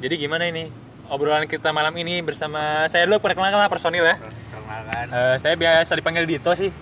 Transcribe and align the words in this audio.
Jadi 0.00 0.14
gimana 0.16 0.48
ini 0.48 0.72
obrolan 1.06 1.44
kita 1.44 1.70
malam 1.70 1.92
ini 1.94 2.20
bersama 2.20 2.88
saya 2.88 3.04
dulu 3.04 3.20
perkenalkan 3.20 3.68
personil 3.68 4.02
ya. 4.02 4.16
Perkenalkan 4.16 5.04
Eh, 5.10 5.36
saya 5.36 5.54
biasa 5.54 5.92
dipanggil 5.92 6.24
Dito 6.24 6.50
sih. 6.54 6.72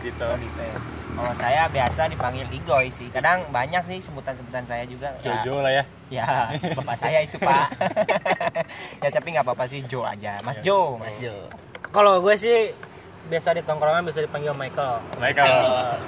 gitu. 0.00 0.26
Dito. 0.36 0.68
Kalau 1.10 1.36
saya 1.36 1.68
biasa 1.68 2.08
dipanggil 2.08 2.48
Igoy 2.50 2.88
sih. 2.88 3.08
Kadang 3.08 3.44
banyak 3.48 3.84
sih 3.84 3.98
sebutan-sebutan 4.00 4.64
saya 4.64 4.84
juga. 4.84 5.12
Ya, 5.20 5.40
Jojo 5.40 5.60
lah 5.60 5.72
ya. 5.72 5.84
Ya, 6.08 6.26
bapak 6.74 6.96
saya 6.96 7.20
itu 7.20 7.36
pak. 7.36 7.68
ya 9.04 9.08
tapi 9.10 9.26
nggak 9.30 9.44
apa-apa 9.44 9.64
sih 9.68 9.84
Jo 9.84 10.00
aja. 10.02 10.40
Mas 10.40 10.56
Jo. 10.60 10.96
Mas 10.96 11.12
Jo. 11.16 11.36
Kalau 11.92 12.20
gue 12.20 12.34
sih 12.34 12.72
biasa 13.28 13.52
di 13.52 13.62
tongkrongan 13.62 14.00
bisa 14.02 14.20
dipanggil 14.20 14.52
Michael. 14.52 15.00
Michael. 15.16 15.56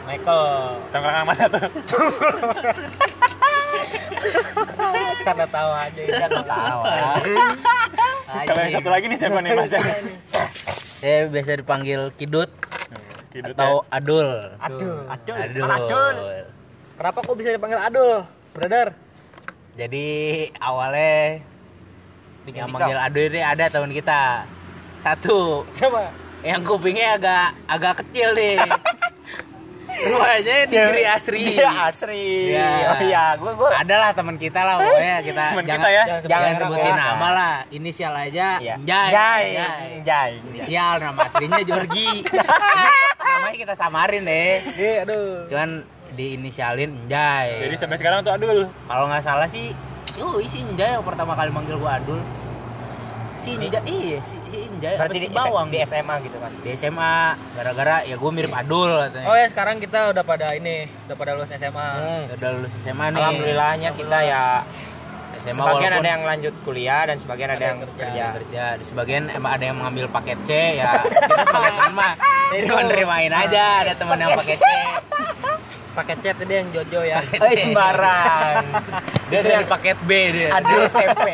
Michael. 0.08 0.44
Tongkrongan 0.90 1.24
mana 1.28 1.44
tuh? 1.46 1.64
Karena 5.26 5.46
tahu 5.46 5.70
aja 5.70 6.00
ya. 6.00 6.16
Kan 6.26 6.30
tahu. 6.42 6.80
Kalau 8.48 8.60
yang 8.64 8.72
satu 8.72 8.88
lagi 8.90 9.04
nih 9.06 9.18
siapa 9.18 9.38
nih 9.44 9.50
Mas? 9.54 9.72
Saya 11.00 11.18
biasa 11.32 11.60
dipanggil 11.60 12.10
Kidut 12.16 12.50
Kidut 13.32 13.56
atau 13.56 13.80
Adul. 13.88 14.28
Aduh, 14.60 15.08
aduh, 15.08 15.34
Adul. 15.36 15.64
Adul. 15.64 16.16
Kenapa 17.00 17.18
kok 17.24 17.36
bisa 17.40 17.48
dipanggil 17.56 17.80
Adul, 17.80 18.28
brother? 18.52 18.92
Jadi 19.72 20.08
awalnya 20.60 21.40
yang 22.52 22.68
manggil 22.68 22.98
Adul 23.00 23.32
ini 23.32 23.40
ada 23.40 23.72
teman 23.72 23.88
kita. 23.88 24.44
Satu, 25.00 25.64
Coba. 25.72 26.12
yang 26.44 26.60
kupingnya 26.62 27.16
agak 27.16 27.48
agak 27.66 27.92
kecil 28.04 28.36
nih. 28.36 28.60
Rumahnya 29.92 30.56
di 30.66 30.74
Negeri 30.74 31.04
Asri. 31.04 31.44
Dia 31.52 31.70
asri. 31.86 32.26
Iya. 32.52 32.68
Oh 32.88 32.98
iya, 33.04 33.24
gua 33.36 33.52
gua 33.52 33.68
Adalah 33.76 34.10
teman 34.16 34.36
kita 34.36 34.60
lah 34.64 34.80
pokoknya 34.80 35.16
kita 35.20 35.42
Teman 35.52 35.64
jangan 35.64 35.78
kita 35.78 35.88
ya. 35.88 36.02
jangan, 36.04 36.28
Jangan 36.28 36.52
sebutin 36.56 36.82
sebut 36.82 36.96
nama 36.96 37.28
lah. 37.30 37.56
Inisial 37.68 38.14
aja. 38.16 38.48
Iya. 38.58 38.74
Jai. 38.82 39.10
Jai. 39.12 39.44
Jai. 39.52 39.88
Jai. 40.02 40.32
Inisial 40.50 40.94
nama 40.98 41.20
aslinya 41.28 41.62
Jorgi. 41.62 42.10
Namanya 43.22 43.56
kita 43.58 43.74
samarin 43.76 44.22
deh. 44.24 44.54
Iya, 44.74 44.92
aduh. 45.04 45.46
Cuman 45.46 45.70
diinisialin 46.12 47.08
Njay. 47.08 47.68
Jadi 47.68 47.74
sampai 47.80 47.96
sekarang 47.96 48.20
tuh 48.20 48.32
Adul. 48.32 48.68
kalau 48.84 49.08
nggak 49.08 49.24
salah 49.24 49.48
sih, 49.48 49.72
yo 50.14 50.36
si 50.44 50.60
Njay 50.60 51.00
yang 51.00 51.04
pertama 51.04 51.32
kali 51.32 51.48
manggil 51.48 51.80
gua 51.80 51.96
Adul. 51.96 52.20
Si 53.42 53.58
Njay, 53.58 53.82
iya 53.90 54.22
si, 54.22 54.38
si 54.46 54.58
apa 54.70 55.02
Berarti 55.02 55.18
si 55.18 55.26
di, 55.26 55.34
Bawang 55.34 55.66
di 55.66 55.82
SMA 55.82 56.14
gitu 56.22 56.38
kan. 56.38 56.52
di 56.62 56.70
SMA 56.78 57.14
gara-gara 57.58 57.96
ya 58.06 58.14
gue 58.14 58.30
mirip 58.30 58.54
Adul 58.54 58.94
katanya. 59.02 59.26
Oh 59.26 59.34
ya 59.34 59.46
sekarang 59.50 59.82
kita 59.82 60.14
udah 60.14 60.22
pada 60.22 60.54
ini, 60.54 60.86
udah 61.10 61.16
pada 61.18 61.34
lulus 61.34 61.50
SMA. 61.50 61.88
Hmm. 61.98 62.22
Udah 62.38 62.50
lulus 62.54 62.72
SMA 62.86 63.06
nih. 63.10 63.18
Alhamdulillahnya 63.18 63.90
kita 63.98 64.18
ya 64.22 64.62
SMA 65.42 65.58
sebagian 65.58 65.90
walaupun 65.90 66.06
ada 66.06 66.10
yang 66.14 66.22
lanjut 66.22 66.54
kuliah 66.62 67.02
dan 67.02 67.16
sebagian 67.18 67.50
ada, 67.50 67.64
yang 67.66 67.78
kerja. 67.82 68.04
kerja. 68.06 68.26
kerja. 68.38 68.64
Di 68.78 68.84
sebagian 68.86 69.22
emang 69.34 69.50
ada 69.58 69.64
yang 69.66 69.76
mengambil 69.82 70.06
paket 70.06 70.38
C 70.46 70.50
ya. 70.78 71.02
Kita 71.02 71.34
sebagai 71.42 71.70
teman 71.82 71.92
mah 71.98 72.12
cuma 72.62 72.82
nerimain 72.86 73.32
aja 73.34 73.64
ada 73.82 73.92
teman 73.98 74.22
yang 74.22 74.38
paket 74.38 74.62
C. 74.62 74.70
Pakai 75.92 76.16
chat 76.24 76.40
tadi 76.40 76.56
yang 76.56 76.68
Jojo 76.72 77.04
ya. 77.04 77.20
Paket 77.20 77.40
Eh 77.44 77.52
C. 77.52 77.60
sembarang. 77.68 78.64
Dia 79.28 79.40
dari 79.44 79.64
paket 79.68 79.98
B 80.08 80.10
dia. 80.32 80.48
Aduh. 80.56 80.88
Dari 80.88 80.88
SMP. 80.88 81.28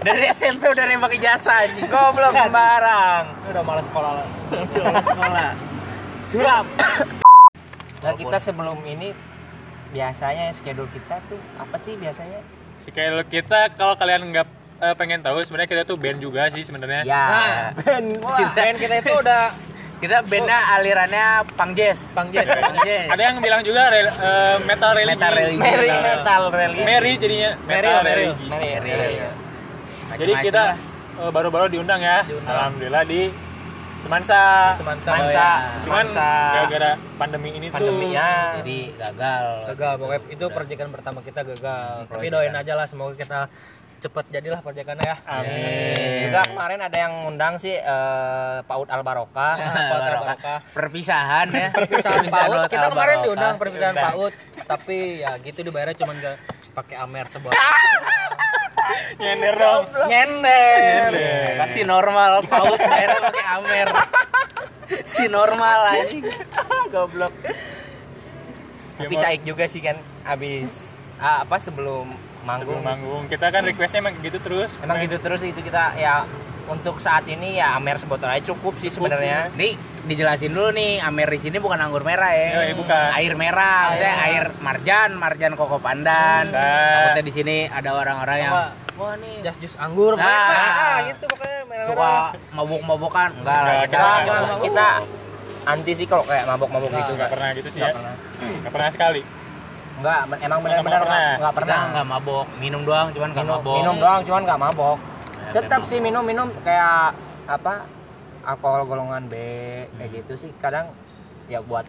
Dari 0.00 0.22
SMP 0.32 0.62
udah 0.72 0.84
nembak 0.88 1.12
ijazah 1.20 1.68
anjing. 1.68 1.84
Goblok 1.92 2.32
sembarang. 2.32 3.24
Udah 3.52 3.62
malas 3.62 3.84
sekolah 3.92 4.12
lah. 4.16 4.26
Udah 4.48 5.04
sekolah. 5.04 5.50
Suram. 6.32 6.64
Nah, 8.02 8.12
kita 8.16 8.36
sebelum 8.40 8.80
ini 8.88 9.12
biasanya 9.92 10.48
schedule 10.56 10.88
kita 10.88 11.20
tuh 11.28 11.38
apa 11.60 11.76
sih 11.76 11.92
biasanya? 12.00 12.40
Kalau 12.88 13.24
kita 13.28 13.76
kalau 13.76 13.94
kalian 13.94 14.24
nggak 14.32 14.48
eh, 14.82 14.94
pengen 14.96 15.20
tahu 15.20 15.44
sebenarnya 15.44 15.70
kita 15.70 15.82
tuh 15.84 16.00
band 16.00 16.18
juga 16.18 16.48
sih 16.48 16.64
sebenarnya. 16.64 17.04
Ya. 17.04 17.24
Nah, 17.28 17.60
band, 17.76 18.06
wah, 18.24 18.40
band 18.56 18.76
kita 18.80 18.94
itu 19.04 19.12
udah 19.20 19.42
Kita 20.02 20.18
bandnya 20.20 20.58
alirannya 20.74 21.26
pang 21.54 21.70
jazz. 21.72 22.10
Bang 22.10 22.26
Jess. 22.28 22.42
Pang 22.44 22.74
jazz. 22.76 23.06
Ada 23.06 23.22
yang 23.22 23.36
bilang 23.38 23.62
juga 23.62 23.86
rel- 23.86 24.10
eh, 24.10 24.56
metal 24.66 24.90
religi. 24.92 25.14
Metal 25.14 25.30
religi. 25.32 25.62
Mary 25.62 25.86
Metal- 25.86 26.02
metal 26.02 26.42
rally. 26.50 26.80
Mary 26.82 27.12
jadinya 27.16 27.50
metal 27.62 27.98
Meryl. 28.02 28.02
religi. 28.02 28.46
Mary. 28.50 28.68
Iya. 28.82 29.30
Jadi 30.12 30.32
Macem-macem 30.34 30.42
kita 30.44 30.62
lah. 30.66 30.76
eh, 31.22 31.30
baru-baru 31.30 31.66
diundang 31.70 32.00
ya. 32.02 32.18
Diundang. 32.26 32.50
Alhamdulillah 32.50 33.04
di 33.06 33.22
Semansa. 34.02 34.74
Semansa. 34.74 35.10
Oh, 35.14 35.30
ya. 35.30 35.50
Cuman 35.78 36.06
Semansa. 36.10 36.28
gara-gara 36.52 36.90
pandemi 37.14 37.54
ini 37.54 37.70
pandemi 37.70 38.10
tuh 38.10 38.18
ya. 38.18 38.58
Jadi 38.58 38.78
gagal. 38.98 39.44
Gagal, 39.70 39.92
pokoknya 39.94 40.20
itu 40.26 40.44
perjekan 40.50 40.88
pertama 40.90 41.18
kita 41.22 41.46
gagal. 41.46 42.10
Tapi 42.10 42.26
doain 42.26 42.50
aja 42.50 42.74
lah 42.74 42.90
semoga 42.90 43.14
kita 43.14 43.46
cepet 44.02 44.24
jadilah 44.34 44.58
perjekannya 44.58 45.06
ya. 45.06 45.16
Amin. 45.22 46.26
Juga 46.26 46.42
kemarin 46.50 46.80
ada 46.82 46.96
yang 46.98 47.12
ngundang 47.22 47.54
sih 47.56 47.78
eh, 47.78 48.56
Paud 48.66 48.90
Al 48.90 49.06
Barokah. 49.06 49.54
Paud 49.94 50.02
Al 50.02 50.14
Barokah. 50.26 50.58
Perpisahan 50.74 51.46
ya. 51.54 51.70
Perpisahan 51.70 52.26
PAUD, 52.26 52.50
Laut 52.50 52.66
kita 52.66 52.86
kemarin 52.90 53.16
diundang 53.22 53.54
perpisahan 53.56 53.94
PAUD, 53.94 54.34
tapi 54.66 55.22
ya 55.22 55.38
gitu 55.38 55.62
dibayarnya 55.62 55.94
cuma 55.94 56.18
gak 56.18 56.36
pakai 56.74 56.96
Amer 56.98 57.26
sebuah. 57.30 57.54
Nyender 59.22 59.54
dong. 59.54 59.82
Nyender. 60.10 61.10
Si 61.70 61.86
normal 61.86 62.42
paut 62.44 62.76
bayarnya 62.76 63.20
pakai 63.22 63.46
Amer. 63.54 63.88
Si 65.06 65.24
normal 65.30 65.78
aja. 65.88 66.18
Goblok. 66.92 67.32
Ya, 68.98 69.08
Tapi 69.08 69.14
mau- 69.14 69.22
Saik 69.22 69.42
juga 69.46 69.64
sih 69.64 69.80
kan 69.80 69.96
abis 70.22 70.92
ah, 71.16 71.42
apa 71.42 71.56
sebelum 71.56 72.12
manggung. 72.42 72.74
Sebelum 72.74 72.82
manggung 72.84 73.22
kita 73.26 73.46
kan 73.48 73.62
requestnya 73.62 74.00
emang 74.00 74.14
gitu 74.18 74.38
terus. 74.38 74.70
Emang 74.78 74.98
gitu 74.98 75.16
terus 75.16 75.40
itu 75.40 75.58
kita 75.58 75.94
ya 75.94 76.26
untuk 76.64 76.98
saat 76.98 77.26
ini 77.26 77.56
ya 77.56 77.74
Amer 77.74 77.96
sebotol 77.96 78.28
aja 78.28 78.42
cukup 78.48 78.78
sih 78.78 78.88
sebenarnya. 78.88 79.50
Nih 79.52 79.74
dijelasin 80.02 80.50
dulu 80.50 80.70
nih 80.70 80.98
Amer 80.98 81.28
di 81.28 81.40
sini 81.40 81.56
bukan 81.56 81.78
anggur 81.78 82.02
merah 82.02 82.30
ya. 82.30 82.48
Yoi, 82.60 82.74
bukan. 82.74 83.08
Air 83.14 83.34
merah, 83.34 83.78
maksudnya 83.88 84.14
air 84.20 84.44
marjan, 84.58 85.10
marjan 85.12 85.52
koko 85.52 85.78
pandan. 85.78 86.46
Takutnya 86.46 87.22
di 87.22 87.32
sini 87.32 87.56
ada 87.66 87.90
orang-orang 87.92 88.38
yang 88.40 88.54
wah 88.92 89.16
nih 89.16 89.40
Jas 89.40 89.56
jus 89.56 89.74
anggur, 89.74 90.14
Nah. 90.14 90.22
ah, 90.22 90.96
gitu 91.02 91.24
pokoknya 91.26 91.64
merah-merah. 91.64 91.88
suka 91.88 92.14
mabuk-mabukan 92.52 93.28
enggak 93.34 93.58
lah 93.58 93.72
Enggak, 93.74 93.82
kita 93.82 93.96
kita- 93.96 94.22
Kita, 94.22 94.34
kita, 94.36 94.56
kita 94.62 94.88
anti 95.62 95.92
sih 95.94 96.06
kalau 96.06 96.24
kayak 96.24 96.44
mabok-mabok 96.44 96.90
gitu. 96.92 97.12
Nggak 97.14 97.30
pernah 97.30 97.48
gitu 97.52 97.68
sih 97.68 97.78
Nggak 97.78 97.88
ya. 97.88 97.96
pernah. 97.96 98.14
Nggak 98.60 98.72
pernah 98.72 98.90
sekali. 98.90 99.20
Enggak, 100.00 100.20
emang 100.40 100.60
benar-benar 100.64 101.00
pernah. 101.04 101.12
nggak 101.12 101.32
nggak 101.36 101.52
kita 101.52 101.58
pernah. 101.60 101.82
enggak 101.92 102.06
mabok 102.08 102.46
minum 102.58 102.82
doang 102.82 103.06
cuman 103.12 103.28
enggak 103.32 103.46
mabok 103.46 103.76
minum 103.76 103.96
doang 104.00 104.20
cuman 104.24 104.42
nggak 104.48 104.60
mabok 104.60 104.98
Ya, 105.42 105.50
tetap 105.58 105.80
sih 105.84 105.98
minum 106.00 106.24
minum 106.24 106.48
kayak 106.64 107.12
apa 107.44 107.84
alkohol 108.46 108.88
golongan 108.88 109.28
B 109.28 109.34
kayak 109.98 110.10
gitu 110.16 110.32
sih 110.38 110.50
kadang 110.62 110.88
ya 111.50 111.60
buat 111.60 111.84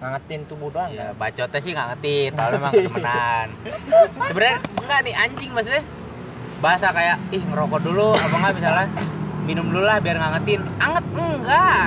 ngangetin 0.00 0.48
tubuh 0.48 0.72
doang 0.72 0.90
Ya, 0.96 1.12
kan 1.12 1.20
bacotnya 1.20 1.60
sih 1.60 1.70
nggak 1.76 1.88
ngetin, 1.92 2.30
kalau 2.34 2.56
emang 2.56 2.72
temenan. 2.72 3.46
Sebenarnya 4.26 4.58
enggak 4.80 4.98
nih 5.04 5.14
anjing 5.14 5.50
maksudnya. 5.52 5.84
Bahasa 6.62 6.86
kayak 6.90 7.16
ih 7.34 7.42
ngerokok 7.42 7.80
dulu 7.84 8.08
apa 8.16 8.34
enggak 8.38 8.54
misalnya 8.56 8.86
minum 9.44 9.66
dulu 9.68 9.84
lah 9.84 9.98
biar 10.00 10.16
ngangetin. 10.18 10.60
Anget 10.80 11.04
enggak 11.12 11.86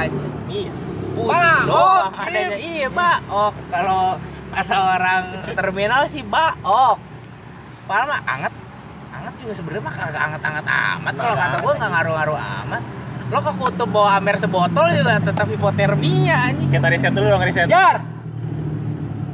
iya 0.51 0.71
Pusing 1.15 1.59
doang 1.63 2.11
oh, 2.11 2.27
adanya. 2.27 2.57
Iya, 2.59 2.87
Pak. 2.91 3.17
Oh, 3.31 3.51
kalau 3.71 4.19
kata 4.51 4.75
orang 4.75 5.23
terminal 5.47 6.01
sih, 6.05 6.21
Pak. 6.21 6.61
Oh. 6.61 6.95
Padahal 7.85 8.05
mah 8.07 8.21
anget. 8.25 8.53
Anget 9.11 9.33
juga 9.37 9.53
sebenarnya 9.53 9.83
mah 9.83 9.95
kagak 9.95 10.21
anget-anget 10.21 10.65
amat. 10.65 11.13
Kalau 11.13 11.35
kata 11.35 11.55
gua 11.59 11.73
nggak 11.75 11.91
ngaruh-ngaruh 11.91 12.39
amat. 12.61 12.83
Lo 13.25 13.39
ke 13.41 13.51
kutub 13.55 13.89
bawa 13.89 14.09
amer 14.15 14.37
sebotol 14.37 14.85
juga 14.91 15.17
tetap 15.17 15.47
hipotermia 15.47 16.49
anjing. 16.49 16.69
Kita 16.69 16.85
riset 16.85 17.09
dulu 17.09 17.25
dong 17.27 17.41
riset. 17.41 17.65
jar 17.65 17.97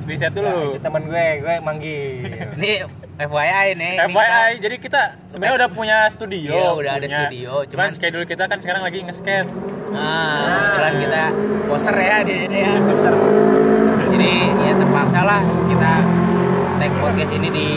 Riset 0.02 0.32
dulu. 0.32 0.76
itu 0.76 0.82
temen 0.82 1.04
gue 1.06 1.26
gue 1.40 1.56
manggil 1.62 2.26
Nih 2.62 2.84
FYI 3.18 3.68
nih. 3.76 3.94
FYI, 4.02 4.52
jadi 4.58 4.76
kita 4.76 5.02
sebenarnya 5.28 5.56
udah 5.58 5.70
punya 5.70 5.98
studio. 6.10 6.52
Iya, 6.52 6.70
udah 6.74 6.92
ada 6.92 7.06
punya. 7.06 7.20
studio, 7.22 7.52
Cuman 7.64 7.70
cuman- 7.86 7.94
schedule 7.94 8.26
kita 8.26 8.44
kan 8.46 8.58
sekarang 8.58 8.82
lagi 8.82 8.98
nge-skate. 9.00 9.50
Nah, 9.92 10.42
kebetulan 10.42 10.94
kita 10.98 11.24
poser 11.66 11.96
ya 11.96 12.18
di 12.22 12.34
sini 12.34 12.58
ya. 12.58 12.72
Poser. 12.82 13.14
Jadi 14.22 14.38
ya 14.62 14.74
terpaksa 14.78 15.20
lah 15.26 15.42
kita 15.66 15.92
take 16.78 16.96
podcast 17.02 17.32
ini 17.34 17.48
di 17.50 17.68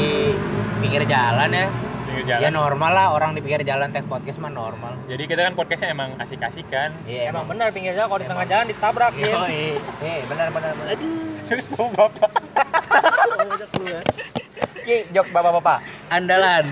pinggir 0.79 1.03
jalan 1.09 1.49
ya. 1.49 1.67
Pinggir 2.05 2.25
Ya 2.27 2.37
jalan. 2.39 2.53
normal 2.53 2.91
lah 2.93 3.07
orang 3.11 3.31
di 3.33 3.41
pinggir 3.41 3.65
jalan 3.65 3.89
take 3.89 4.05
podcast 4.05 4.37
mah 4.39 4.53
normal. 4.53 4.93
Jadi 5.09 5.25
kita 5.25 5.41
kan 5.41 5.53
podcastnya 5.57 5.89
emang 5.91 6.15
asik-asik 6.21 6.69
kan. 6.69 6.93
Iya 7.05 7.27
Emang 7.27 7.43
emang. 7.43 7.57
benar 7.57 7.67
pinggir 7.73 7.93
jalan 7.93 8.07
kalau 8.07 8.21
di 8.21 8.29
tengah 8.29 8.45
jalan 8.45 8.65
ditabrak 8.69 9.13
ya. 9.15 9.25
Yoi. 9.25 9.63
eh 10.05 10.19
benar 10.29 10.47
benar 10.51 10.71
benar 10.75 10.95
Terus 11.43 11.67
mau 11.73 11.89
bapak. 11.91 12.29
Ki 14.85 14.97
jokes 15.11 15.33
bapak-bapak 15.33 15.79
Andalan. 16.13 16.65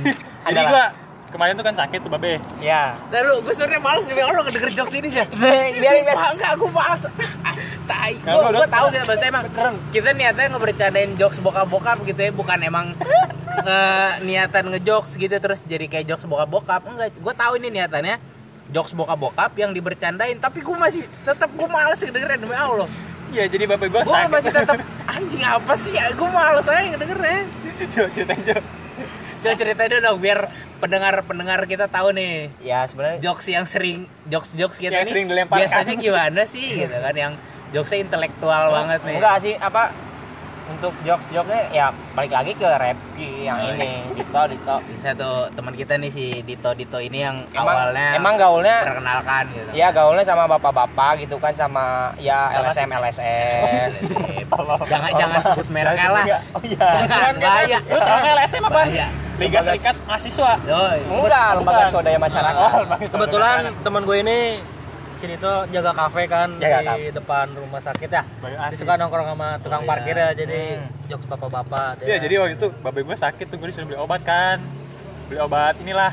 Jadi 0.45 0.63
gua 0.69 0.85
kemarin 1.33 1.53
tuh 1.55 1.65
kan 1.65 1.73
sakit 1.73 1.99
tuh 1.99 2.09
babe. 2.09 2.37
ya 2.61 2.93
Nah 3.09 3.21
lu, 3.23 3.41
gue 3.41 3.51
sebenernya 3.51 3.81
males 3.81 4.05
demi 4.05 4.21
Allah 4.21 4.43
ngedenger 4.43 4.71
jokes 4.71 4.93
ini 4.93 5.09
sih. 5.09 5.25
biarin 5.81 6.05
biar 6.05 6.17
Enggak, 6.31 6.53
gue 6.55 6.71
males. 6.71 7.03
Ah, 7.41 7.55
tai. 7.89 8.13
Gue 8.15 8.37
udah- 8.53 8.69
tahu 8.69 8.87
gitu, 8.91 9.03
maksudnya 9.03 9.31
emang 9.31 9.45
kita 9.89 10.11
niatnya 10.13 10.47
ngebercandain 10.51 11.11
jokes 11.17 11.39
bokap-bokap 11.39 11.99
gitu 12.05 12.21
ya, 12.21 12.31
bukan 12.31 12.59
emang 12.61 12.87
nge 13.59 13.81
niatan 14.23 14.65
ngejokes 14.67 15.13
gitu 15.15 15.33
terus 15.35 15.61
jadi 15.63 15.85
kayak 15.87 16.07
jokes 16.07 16.25
bokap-bokap 16.25 16.85
enggak 16.85 17.13
gue 17.13 17.35
tahu 17.35 17.53
ini 17.57 17.69
niatannya 17.71 18.17
jokes 18.69 18.93
bokap-bokap 18.93 19.53
yang 19.55 19.71
dibercandain 19.71 20.37
tapi 20.37 20.61
gue 20.61 20.73
masih 20.75 21.05
tetap 21.21 21.49
gue 21.51 21.69
males 21.69 21.97
ngedengerin 21.99 22.39
demi 22.39 22.55
Allah 22.55 22.89
Iya, 23.29 23.49
jadi 23.49 23.65
bapak 23.67 23.89
gua 23.89 24.01
gue 24.03 24.09
sakit. 24.11 24.29
masih 24.31 24.51
tetap 24.53 24.77
anjing 25.07 25.41
apa 25.43 25.73
sih 25.75 25.93
ya 25.95 26.13
gue 26.13 26.29
males 26.29 26.65
aja 26.65 26.81
ngedengerin 26.87 27.45
Coba 27.83 28.09
ceritain, 28.09 28.41
coba. 28.43 28.61
Coba 29.43 29.55
ceritain 29.55 29.91
dulu 29.91 30.01
dong 30.01 30.19
biar 30.19 30.39
pendengar-pendengar 30.79 31.61
kita 31.65 31.87
tahu 31.87 32.11
nih 32.11 32.51
ya 32.61 32.87
sebenarnya 32.87 33.19
jokes 33.19 33.47
yang 33.47 33.67
sering 33.67 33.99
jokes 34.27 34.55
jokes 34.55 34.79
kita 34.79 34.95
Yang 34.95 35.05
nih 35.05 35.13
sering 35.13 35.27
dilemparkan. 35.29 35.61
biasanya 35.61 35.95
gimana 35.97 36.43
sih 36.45 36.67
gitu 36.81 36.97
kan 36.97 37.15
yang 37.15 37.33
jokesnya 37.71 37.99
intelektual 38.03 38.71
banget 38.71 39.01
nih 39.03 39.17
enggak 39.19 39.37
sih 39.39 39.55
apa 39.57 39.83
untuk 40.73 40.93
jokes 41.05 41.27
jokesnya 41.29 41.63
ya 41.71 41.87
balik 42.17 42.33
lagi 42.33 42.53
ke 42.57 42.65
Repki 42.67 43.47
yang 43.47 43.59
Oh, 43.63 43.71
ini 43.77 44.03
Dito 44.17 44.43
Dito. 44.49 44.77
Bisa 44.91 45.13
tuh 45.15 45.47
teman 45.53 45.77
kita 45.77 45.95
nih 46.01 46.11
si 46.11 46.41
Dito 46.43 46.73
Dito 46.73 46.99
ini 46.99 47.23
yang 47.23 47.45
emang 47.53 47.77
awalnya 47.77 48.09
emang 48.17 48.35
gaulnya 48.41 48.77
perkenalkan 48.89 49.45
gitu. 49.53 49.71
Ya 49.77 49.89
gaulnya 49.93 50.25
sama 50.25 50.45
bapak-bapak 50.49 51.23
gitu 51.29 51.37
kan 51.37 51.53
sama 51.55 52.17
ya 52.19 52.51
LSM 52.65 52.89
LSM 52.91 53.89
jangan 54.93 55.11
jangan 55.17 55.39
sebut 55.53 55.67
mereknya 55.73 56.09
lah. 56.11 56.25
oh 56.57 56.63
iya. 56.65 56.89
Jangan, 57.09 57.35
bahaya. 57.41 57.79
Lu 57.89 57.99
tau 58.01 58.17
nggak 58.21 58.35
LSM 58.43 58.65
apa? 58.69 58.81
Liga 59.41 59.61
Serikat 59.65 59.97
Mahasiswa. 60.05 60.53
Yoi. 60.69 61.01
enggak 61.09 61.49
lembaga 61.57 61.85
swadaya 61.89 62.19
masyarakat. 62.21 62.69
Oh, 62.69 62.81
lembaga 62.85 63.05
Kebetulan 63.09 63.59
teman 63.81 64.03
gue 64.05 64.17
ini 64.21 64.39
sini 65.23 65.35
tuh 65.37 65.71
jaga 65.71 65.93
kafe 65.93 66.27
kan 66.27 66.49
Jaga 66.57 66.99
di 66.99 67.09
depan 67.09 67.47
rumah 67.53 67.79
sakit 67.79 68.11
ya. 68.11 68.23
Dia 68.43 68.75
suka 68.75 68.95
nongkrong 68.97 69.29
sama 69.29 69.49
tukang 69.59 69.83
Oh, 69.83 69.87
parkir 69.87 70.13
iya. 70.13 70.27
ya, 70.29 70.37
jadi 70.37 70.61
jokes 71.07 71.27
bapak-bapak. 71.27 72.03
Iya, 72.03 72.17
jadi 72.19 72.35
waktu 72.37 72.55
itu 72.57 72.67
bapak 72.77 73.01
gue 73.01 73.17
sakit 73.17 73.47
tuh 73.47 73.57
gue 73.57 73.69
disuruh 73.69 73.87
beli 73.87 73.99
obat 73.99 74.21
kan. 74.21 74.59
Beli 75.27 75.39
obat 75.39 75.79
inilah. 75.79 76.13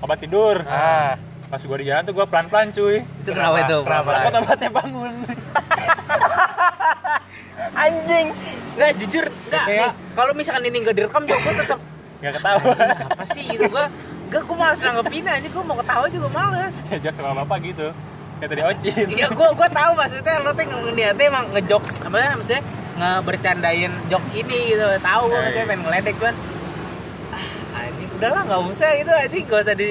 Obat 0.00 0.18
tidur. 0.18 0.64
ah 0.64 1.14
Pas 1.46 1.60
gue 1.60 1.76
di 1.76 1.84
jalan 1.84 2.00
tuh 2.02 2.14
gue 2.14 2.24
pelan-pelan 2.24 2.72
cuy. 2.72 3.04
itu 3.04 3.28
kenapa 3.28 3.56
itu 3.60 3.78
Kenapa? 3.82 4.10
Obat 4.18 4.34
obatnya 4.38 4.70
bangun. 4.72 5.12
anjing 7.74 8.26
nggak 8.72 8.92
jujur 8.96 9.24
nggak 9.28 9.64
nih, 9.66 9.84
kalau 10.14 10.32
misalkan 10.32 10.64
ini 10.64 10.80
nggak 10.80 10.96
direkam 10.96 11.22
juga 11.22 11.40
gue 11.42 11.54
tetap 11.58 11.80
Gak 12.18 12.32
ketahuan. 12.38 12.88
apa 13.10 13.24
sih 13.28 13.42
gitu 13.44 13.66
gue 13.66 13.84
gak 14.30 14.42
gue 14.42 14.56
malas 14.56 14.78
nanggepin 14.78 15.26
aja 15.26 15.42
gue 15.44 15.62
mau 15.62 15.74
ketawa 15.74 16.06
juga 16.06 16.28
males 16.30 16.74
Diajak 16.88 17.12
sama 17.12 17.34
bapak 17.36 17.58
gitu. 17.64 17.90
Kayak 18.42 18.58
tadi 18.58 18.62
Ocin. 18.66 19.06
Iya, 19.06 19.26
gue 19.30 19.48
gue 19.54 19.68
tahu 19.70 19.90
maksudnya 19.94 20.34
lo 20.42 20.50
tuh 20.50 20.66
ngeliatnya 20.66 21.24
emang 21.30 21.46
ngejokes 21.54 22.02
apa 22.02 22.16
ya 22.18 22.34
maksudnya 22.34 22.62
ngebercandain 22.98 23.92
jokes 24.10 24.30
ini 24.34 24.74
gitu. 24.74 24.82
Tahu 24.98 25.22
gue 25.30 25.38
Eh. 25.38 25.42
maksudnya 25.46 25.66
pengen 25.70 25.82
ngeledek 25.86 26.14
cuman 26.18 26.34
ah, 27.30 27.78
anjing 27.86 28.10
udahlah 28.18 28.42
nggak 28.42 28.60
usah 28.66 28.88
gitu 28.98 29.10
anjing 29.14 29.44
gak 29.46 29.60
usah 29.62 29.74
di 29.78 29.88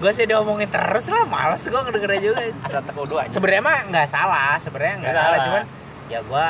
gak 0.00 0.08
usah 0.08 0.24
diomongin 0.24 0.68
terus 0.72 1.04
lah 1.06 1.24
males 1.28 1.60
gue 1.60 1.80
ngedengernya 1.84 2.20
juga 2.24 2.40
asal 2.64 2.80
aja 2.80 3.28
sebenarnya 3.28 3.60
mah 3.60 3.78
nggak 3.86 4.06
salah 4.08 4.56
sebenarnya 4.58 4.94
nggak 4.98 5.12
salah 5.12 5.28
salah. 5.28 5.44
cuman 5.46 5.62
ya 6.08 6.20
gue 6.24 6.46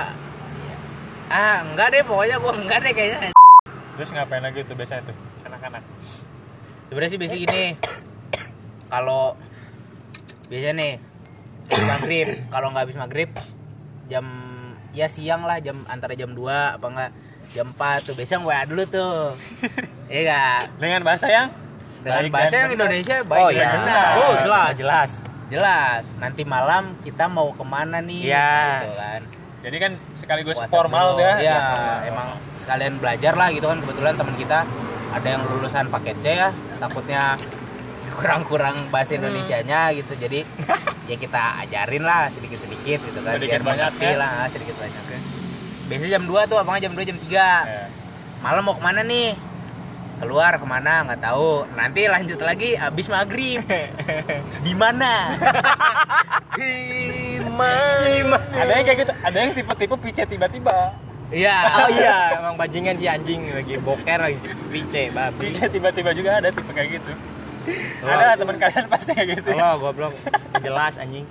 ah 1.28 1.56
enggak 1.60 1.86
deh 1.90 2.02
pokoknya 2.06 2.36
gue 2.38 2.52
enggak 2.54 2.78
deh 2.86 2.92
kayaknya 2.94 3.30
Terus 3.92 4.08
ngapain 4.14 4.40
lagi 4.40 4.62
tuh 4.62 4.72
biasanya 4.72 5.10
tuh 5.10 5.16
anak-anak? 5.44 5.82
sebenarnya 6.86 7.10
sih 7.10 7.18
biasanya 7.18 7.40
gini 7.44 7.64
kalau 8.88 9.34
biasanya 10.48 10.74
nih 10.80 10.92
habis 11.72 11.88
maghrib. 11.88 12.28
Kalau 12.52 12.66
nggak 12.70 12.82
habis 12.84 12.98
maghrib 12.98 13.30
jam 14.10 14.26
ya 14.92 15.08
siang 15.08 15.48
lah 15.48 15.56
jam 15.64 15.88
antara 15.88 16.12
jam 16.12 16.36
2 16.36 16.76
apa 16.76 16.86
enggak 16.86 17.10
jam 17.56 17.66
4 17.72 18.06
tuh. 18.06 18.14
Biasanya 18.16 18.40
WA 18.44 18.60
dulu 18.69 18.84
tuh. 18.88 19.16
Iya 20.12 20.69
Dengan 20.76 21.00
bahasa 21.08 21.24
yang 21.24 21.48
dengan 22.04 22.28
baik 22.28 22.36
bahasa 22.36 22.52
dan 22.52 22.58
yang 22.60 22.69
benar. 22.69 22.76
Indonesia 22.84 23.16
baik 23.24 23.40
oh 23.40 23.48
dan 23.48 23.56
iya. 23.56 23.70
benar. 23.72 24.10
Oh 24.12 24.32
jelas 24.44 24.72
jelas. 24.76 25.10
Jelas. 25.48 26.02
Nanti 26.20 26.42
malam 26.44 26.82
kita 27.00 27.24
mau 27.32 27.48
ke 27.56 27.64
mana 27.64 28.04
nih? 28.04 28.28
Iya. 28.28 28.52
gitu 28.84 28.92
kan. 29.00 29.20
Jadi 29.62 29.76
kan 29.78 29.92
sekaligus 30.18 30.58
WhatsApp 30.58 30.75
formal 30.75 31.06
dulu. 31.14 31.18
tuh 31.22 31.25
ya. 31.25 31.34
Iya, 31.38 31.56
formal. 31.56 31.98
emang 32.12 32.28
sekalian 32.60 32.94
belajar 32.98 33.32
lah 33.38 33.48
gitu 33.54 33.66
kan. 33.70 33.78
Kebetulan 33.80 34.14
teman 34.20 34.34
kita 34.36 34.58
ada 35.12 35.28
yang 35.28 35.42
lulusan 35.44 35.86
paket 35.92 36.16
C 36.25 36.26
ya, 36.40 36.50
takutnya 36.80 37.36
kurang-kurang 38.12 38.88
bahasa 38.88 39.12
Hmm. 39.12 39.25
Indonesianya 39.25 39.93
gitu. 39.93 40.12
Jadi 40.14 40.41
ya 41.11 41.17
kita 41.17 41.43
ajarin 41.62 42.03
lah 42.03 42.29
sedikit-sedikit 42.29 42.99
gitu 43.03 43.19
kan 43.20 43.35
Sedikit 43.37 43.59
biar 43.59 43.62
banyak 43.64 43.93
ya. 43.97 44.12
lah 44.17 44.47
sedikit 44.49 44.76
banyak 44.76 45.05
ya. 45.06 45.20
Biasanya 45.88 46.11
jam 46.11 46.25
2 46.25 46.47
tuh 46.47 46.56
abangnya 46.56 46.82
jam 46.87 46.94
2 46.94 47.03
jam 47.05 47.19
3. 47.19 47.29
Ya. 47.29 47.87
Malam 48.41 48.62
mau 48.62 48.75
ke 48.75 48.82
mana 48.82 49.03
nih? 49.03 49.35
Keluar 50.19 50.55
ke 50.55 50.62
mana 50.64 51.03
nggak 51.03 51.20
tahu. 51.20 51.67
Nanti 51.75 52.06
lanjut 52.06 52.38
lagi 52.38 52.75
abis 52.75 53.06
maghrib. 53.09 53.61
Di 54.64 54.73
mana? 54.82 55.35
Ada 58.53 58.73
yang 58.73 58.85
kayak 58.85 58.99
gitu, 59.00 59.12
ada 59.12 59.37
yang 59.37 59.53
tipe-tipe 59.53 59.97
picet 59.99 60.26
tiba-tiba. 60.26 60.94
Iya. 61.32 61.56
oh 61.64 61.88
iya 61.88 62.37
emang 62.37 62.61
bajingan 62.61 62.93
si 63.00 63.09
anjing 63.09 63.41
lagi 63.49 63.81
boker 63.81 64.20
lagi 64.20 64.37
pice 64.69 65.09
babi 65.09 65.49
Picet 65.49 65.73
tiba-tiba 65.73 66.12
juga 66.12 66.44
ada 66.44 66.53
tipe 66.53 66.69
kayak 66.69 67.00
gitu. 67.00 67.12
Oh. 68.00 68.11
ada 68.12 68.35
teman 68.35 68.56
kalian 68.56 68.87
pasti 68.87 69.11
kayak 69.11 69.29
gitu. 69.35 69.49
ya. 69.49 69.62
Allah 69.64 69.79
goblok 69.79 70.14
jelas 70.59 70.94
anjing 70.97 71.26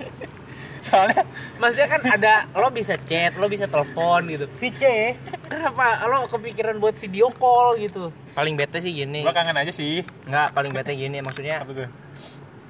Soalnya 0.82 1.22
Maksudnya 1.56 1.88
kan 1.88 2.00
ada 2.10 2.34
lo 2.52 2.68
bisa 2.68 2.98
chat, 2.98 3.34
lo 3.34 3.46
bisa 3.46 3.64
telepon 3.64 4.26
gitu. 4.26 4.50
pice 4.52 5.14
Kenapa 5.44 6.02
lo 6.04 6.26
kepikiran 6.26 6.76
buat 6.76 6.96
video 6.96 7.30
call 7.30 7.78
gitu? 7.78 8.10
paling 8.32 8.56
bete 8.56 8.78
sih 8.78 8.90
gini 8.90 9.20
gua 9.20 9.30
kangen 9.30 9.52
aja 9.54 9.68
sih. 9.68 10.00
nggak 10.24 10.50
paling 10.50 10.72
bete 10.72 10.92
gini 10.92 11.20
maksudnya 11.20 11.60
Apa 11.60 11.70
tuh? 11.70 11.88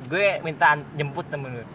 gue 0.05 0.43
minta 0.43 0.75
jemput 0.93 1.23
temen 1.25 1.55
gue 1.55 1.67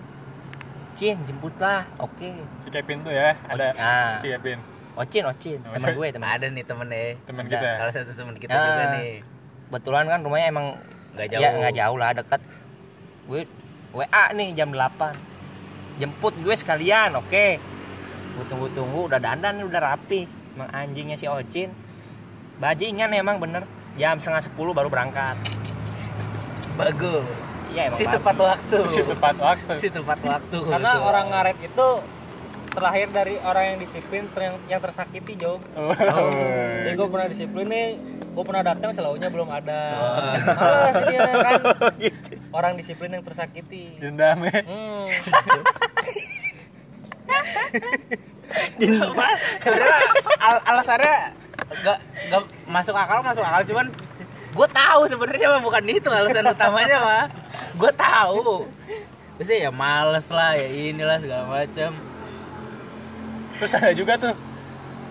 Cin 0.94 1.16
jemput 1.24 1.56
lah 1.56 1.88
oke 1.98 2.30
Si 2.60 2.68
Kevin 2.68 3.00
tuh 3.00 3.10
ya, 3.10 3.31
ada 3.48 3.72
Ah. 3.74 4.18
si 4.18 4.28
Kevin. 4.28 4.60
Ocin 4.94 5.24
Ocin 5.24 5.60
Oh, 5.63 5.72
teman 5.72 5.94
gue 5.94 6.07
teman 6.12 6.28
Ada 6.28 6.45
nih 6.50 6.63
temen 6.63 6.86
deh. 6.86 7.16
Temen 7.24 7.44
Ada, 7.44 7.54
kita. 7.54 7.69
Salah 7.80 7.94
satu 7.95 8.12
temen 8.13 8.36
kita 8.36 8.51
Ah. 8.51 8.62
juga 8.62 8.84
nih. 8.94 9.13
kebetulan 9.68 10.06
kan 10.06 10.19
rumahnya 10.19 10.48
emang 10.50 10.68
Nggak 11.15 11.27
jauh. 11.31 11.42
ya 11.42 11.50
nggak 11.54 11.75
jauh 11.75 11.98
lah 11.98 12.12
dekat 12.12 12.42
gue 13.27 13.42
WA 13.92 14.24
nih 14.33 14.50
jam 14.54 14.69
8 14.71 15.15
jemput 15.98 16.33
gue 16.39 16.56
sekalian 16.56 17.15
oke 17.18 17.45
gue 18.38 18.45
tunggu-tunggu 18.45 19.09
udah 19.09 19.18
dandan 19.18 19.65
udah 19.65 19.81
rapi 19.81 20.30
emang 20.54 20.69
anjingnya 20.69 21.18
si 21.18 21.25
Ocin 21.25 21.74
bajingan 22.57 23.13
emang 23.13 23.38
bener 23.38 23.65
jam 23.98 24.22
setengah 24.22 24.46
sepuluh 24.46 24.77
baru 24.77 24.89
berangkat 24.89 25.38
Bagus. 26.77 27.25
iya 27.74 27.89
emang 27.89 27.98
Si 27.98 28.05
tepat 28.05 28.38
waktu. 28.38 28.77
Si 28.93 29.01
tepat 29.01 29.36
waktu. 29.41 29.74
Si 29.81 29.89
tepat 29.89 30.20
waktu. 30.22 30.58
Karena 30.62 30.91
Betul. 30.93 31.10
orang 31.10 31.25
ngaret 31.34 31.58
itu 31.58 31.88
terlahir 32.70 33.08
dari 33.10 33.36
orang 33.41 33.63
yang 33.74 33.77
disiplin 33.81 34.29
ter- 34.29 34.46
yang, 34.46 34.55
yang 34.70 34.81
tersakiti 34.81 35.34
jauh. 35.34 35.58
Oh. 35.74 35.89
Jadi 36.86 36.93
gue 36.93 37.08
pernah 37.10 37.25
disiplin 37.25 37.65
nih, 37.65 37.88
gue 38.38 38.44
pernah 38.46 38.62
datang 38.62 38.94
selalunya 38.94 39.34
belum 39.34 39.50
ada. 39.50 39.82
Oh. 39.98 40.53
Malah 40.53 40.94
sih 40.94 41.03
dia 41.10 41.25
kan 41.25 41.62
orang 42.53 42.77
disiplin 42.77 43.10
yang 43.10 43.25
tersakiti. 43.25 43.98
Dendam 43.98 44.46
ya. 44.46 44.62
Hmm. 44.62 45.10
Sebenarnya 49.62 50.00
al- 50.39 50.63
alasannya 50.70 51.15
gak, 51.84 52.00
gak 52.32 52.44
masuk 52.70 52.96
akal 52.96 53.20
masuk 53.20 53.44
akal 53.44 53.62
cuman 53.67 53.91
gue 54.56 54.67
tahu 54.72 55.01
sebenarnya 55.12 55.48
mah 55.51 55.62
bukan 55.62 55.84
itu 55.86 56.08
alasan 56.08 56.48
utamanya 56.48 56.98
mah 57.03 57.25
gue 57.75 57.91
tahu 57.94 58.65
Maksudnya 59.38 59.70
ya 59.70 59.72
males 59.74 60.27
lah 60.34 60.58
ya 60.58 60.65
inilah 60.65 61.22
segala 61.22 61.46
macam 61.46 61.91
Terus 63.58 63.72
ada 63.77 63.91
juga 63.94 64.13
tuh 64.17 64.34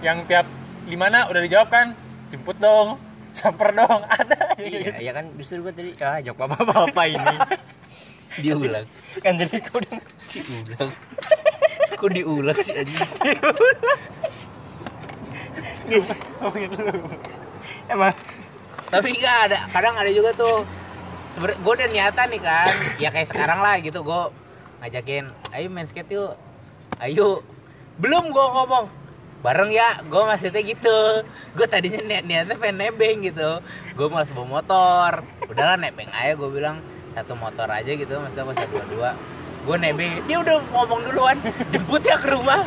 yang 0.03 0.23
tiap 0.27 0.47
di 0.87 0.95
mana 0.95 1.27
udah 1.27 1.43
dijawab 1.43 1.67
kan, 1.67 1.99
jemput 2.31 2.55
dong, 2.63 2.95
samper 3.37 3.69
dong, 3.77 4.01
ada. 4.09 4.57
iya 4.57 4.97
iya 4.97 5.13
kan 5.13 5.29
justru 5.37 5.61
gue 5.61 5.75
tadi 5.77 5.91
ah 6.01 6.17
jawab 6.25 6.49
apa 6.49 6.89
apa 6.89 7.03
ini 7.05 7.37
diulang 8.43 8.89
kan 9.21 9.37
jadi 9.37 9.61
kau 9.61 9.77
udah 9.77 10.01
diulang 10.33 10.91
kok 11.97 12.11
diulang 12.17 12.59
sih 12.65 12.81
aja 12.81 13.05
lu. 15.87 16.01
emang. 17.87 18.15
Tapi 18.87 19.09
enggak 19.19 19.39
ada 19.51 19.59
kadang 19.71 19.95
ada 19.99 20.11
juga 20.11 20.31
tuh 20.35 20.67
sebenarnya 21.35 21.59
gue 21.63 21.73
udah 21.73 21.89
niatan 21.91 22.27
nih 22.33 22.43
kan 22.43 22.75
ya 22.99 23.09
kayak 23.13 23.29
sekarang 23.31 23.61
lah 23.63 23.79
gitu 23.79 24.03
gue 24.03 24.21
ngajakin 24.83 25.31
ayo 25.55 25.67
main 25.71 25.87
skate 25.87 26.11
yuk. 26.15 26.35
Ayo. 26.99 27.43
Belum 27.97 28.29
gue 28.29 28.47
ngomong 28.57 28.89
bareng 29.47 29.71
ya. 29.71 30.03
Gue 30.11 30.23
maksudnya 30.27 30.63
gitu. 30.67 30.99
Gue 31.55 31.67
tadinya 31.71 32.03
niat 32.03 32.27
niatnya 32.27 32.59
pengen 32.59 32.83
nebeng 32.83 33.23
gitu. 33.23 33.63
Gue 33.95 34.07
malas 34.11 34.27
bawa 34.35 34.59
motor. 34.59 35.23
Udahlah 35.47 35.79
nebeng 35.79 36.11
aja 36.11 36.35
gue 36.35 36.51
bilang. 36.51 36.83
Satu 37.15 37.39
motor 37.39 37.71
aja 37.71 37.87
gitu 37.87 38.11
maksudnya 38.19 38.45
masa 38.51 38.67
dua 38.67 38.85
dua. 38.91 39.11
Gue 39.63 39.77
nebeng. 39.79 40.19
Dia 40.27 40.43
udah 40.43 40.57
ngomong 40.75 41.01
duluan 41.07 41.39
jemput 41.71 42.03
ya 42.03 42.19
ke 42.19 42.29
rumah. 42.35 42.67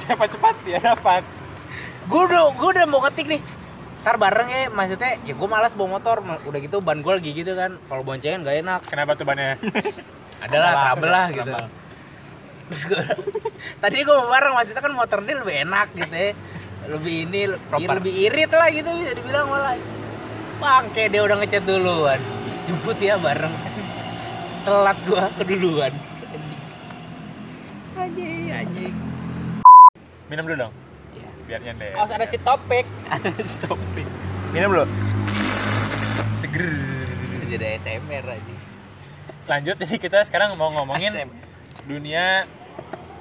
Siapa 0.00 0.24
cepat 0.32 0.54
dia 0.64 0.80
dapat. 0.80 1.22
gue 2.04 2.20
udah 2.20 2.52
gue 2.56 2.68
udah 2.80 2.84
mau 2.88 3.04
ketik 3.04 3.28
nih. 3.36 3.40
Ntar 4.04 4.20
bareng 4.20 4.48
ya 4.52 4.68
maksudnya 4.68 5.16
ya 5.28 5.32
gue 5.36 5.48
malas 5.48 5.76
bawa 5.76 6.00
motor. 6.00 6.24
Udah 6.24 6.58
gitu 6.60 6.80
ban 6.80 7.04
gue 7.04 7.12
lagi 7.12 7.36
gitu 7.36 7.52
kan. 7.52 7.76
Kalau 7.76 8.00
boncengan 8.00 8.48
gak 8.48 8.56
enak. 8.64 8.80
Kenapa 8.88 9.12
tuh 9.12 9.28
bannya? 9.28 9.60
adalah 10.44 10.72
trouble 10.92 11.08
lah 11.08 11.26
gitu. 11.32 11.52
Terus 12.70 12.82
gue 12.90 13.04
tadi 13.82 13.96
gue 14.04 14.14
mau 14.14 14.28
bareng 14.28 14.52
maksudnya 14.56 14.82
kan 14.82 14.94
motor 14.94 15.18
dia 15.24 15.36
lebih 15.40 15.54
enak 15.68 15.88
gitu 15.96 16.14
ya 16.14 16.30
lebih 16.84 17.14
ini 17.28 17.40
Proper. 17.72 17.94
lebih 18.00 18.12
irit 18.28 18.50
lah 18.52 18.68
gitu 18.68 18.88
bisa 19.00 19.12
dibilang 19.16 19.46
malah 19.48 19.76
bangke 20.60 21.04
dia 21.08 21.20
udah 21.24 21.36
ngecat 21.40 21.64
duluan 21.64 22.20
jemput 22.64 22.98
ya 23.00 23.16
bareng 23.20 23.54
telat 24.64 24.98
gua 25.08 25.28
keduluan 25.36 25.92
anjing 27.94 28.52
anjing 28.52 28.94
Minum 30.24 30.48
dulu 30.48 30.56
dong. 30.66 30.72
Iya. 31.12 31.28
Biar 31.44 31.60
nyender. 31.60 31.92
harus 31.92 32.12
ada 32.16 32.26
si 32.26 32.38
topik 32.40 32.88
Stop. 33.44 33.78
Minum 34.56 34.70
lu. 34.72 34.84
Seger. 36.40 36.74
jadi 37.44 37.78
SMR 37.78 38.24
aja 38.24 38.54
Lanjut 39.44 39.76
jadi 39.76 39.96
kita 40.00 40.24
sekarang 40.24 40.56
mau 40.56 40.72
ngomongin. 40.72 41.12
Dunia 41.84 42.48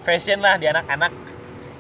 fashion 0.04 0.40
lah 0.40 0.56
di 0.60 0.68
anak-anak. 0.68 1.12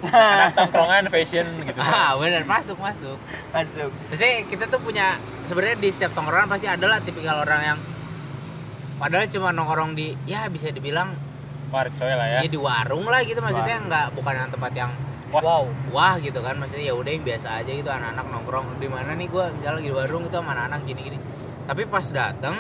anak 0.04 0.52
tongkrongan 0.60 1.08
fashion 1.08 1.48
gitu. 1.64 1.80
ah 1.80 2.12
benar 2.20 2.44
masuk 2.44 2.76
masuk 2.76 3.16
Masuk. 3.56 3.88
Pasti 4.12 4.44
kita 4.52 4.68
tuh 4.68 4.84
punya 4.84 5.16
sebenarnya 5.48 5.80
di 5.80 5.90
setiap 5.96 6.12
tongkrongan 6.12 6.52
pasti 6.52 6.68
ada 6.68 6.86
lah 6.92 7.00
tipikal 7.00 7.40
orang 7.40 7.62
yang 7.64 7.80
padahal 9.00 9.28
cuma 9.32 9.56
nongkrong 9.56 9.96
di 9.96 10.12
ya 10.28 10.52
bisa 10.52 10.72
dibilang 10.76 11.16
Warcoy 11.74 12.14
lah 12.14 12.28
ya. 12.30 12.40
ya 12.46 12.50
di 12.52 12.60
warung 12.60 13.10
lah 13.10 13.26
gitu 13.26 13.42
maksudnya 13.42 13.82
nggak 13.82 14.06
bukan 14.14 14.34
yang 14.38 14.50
tempat 14.54 14.72
yang 14.78 14.92
Wah. 15.34 15.42
wow 15.42 15.64
wah 15.90 16.14
gitu 16.22 16.38
kan 16.46 16.62
maksudnya 16.62 16.94
ya 16.94 16.94
udah 16.94 17.10
yang 17.10 17.26
biasa 17.26 17.48
aja 17.64 17.72
gitu 17.74 17.90
anak-anak 17.90 18.26
nongkrong 18.30 18.78
di 18.78 18.86
mana 18.86 19.18
nih 19.18 19.26
gua 19.34 19.50
misalnya 19.50 19.82
lagi 19.82 19.90
di 19.90 19.96
warung 19.98 20.24
itu 20.30 20.38
sama 20.38 20.52
anak-anak 20.54 20.80
gini-gini 20.86 21.18
tapi 21.66 21.82
pas 21.90 22.06
datang 22.14 22.56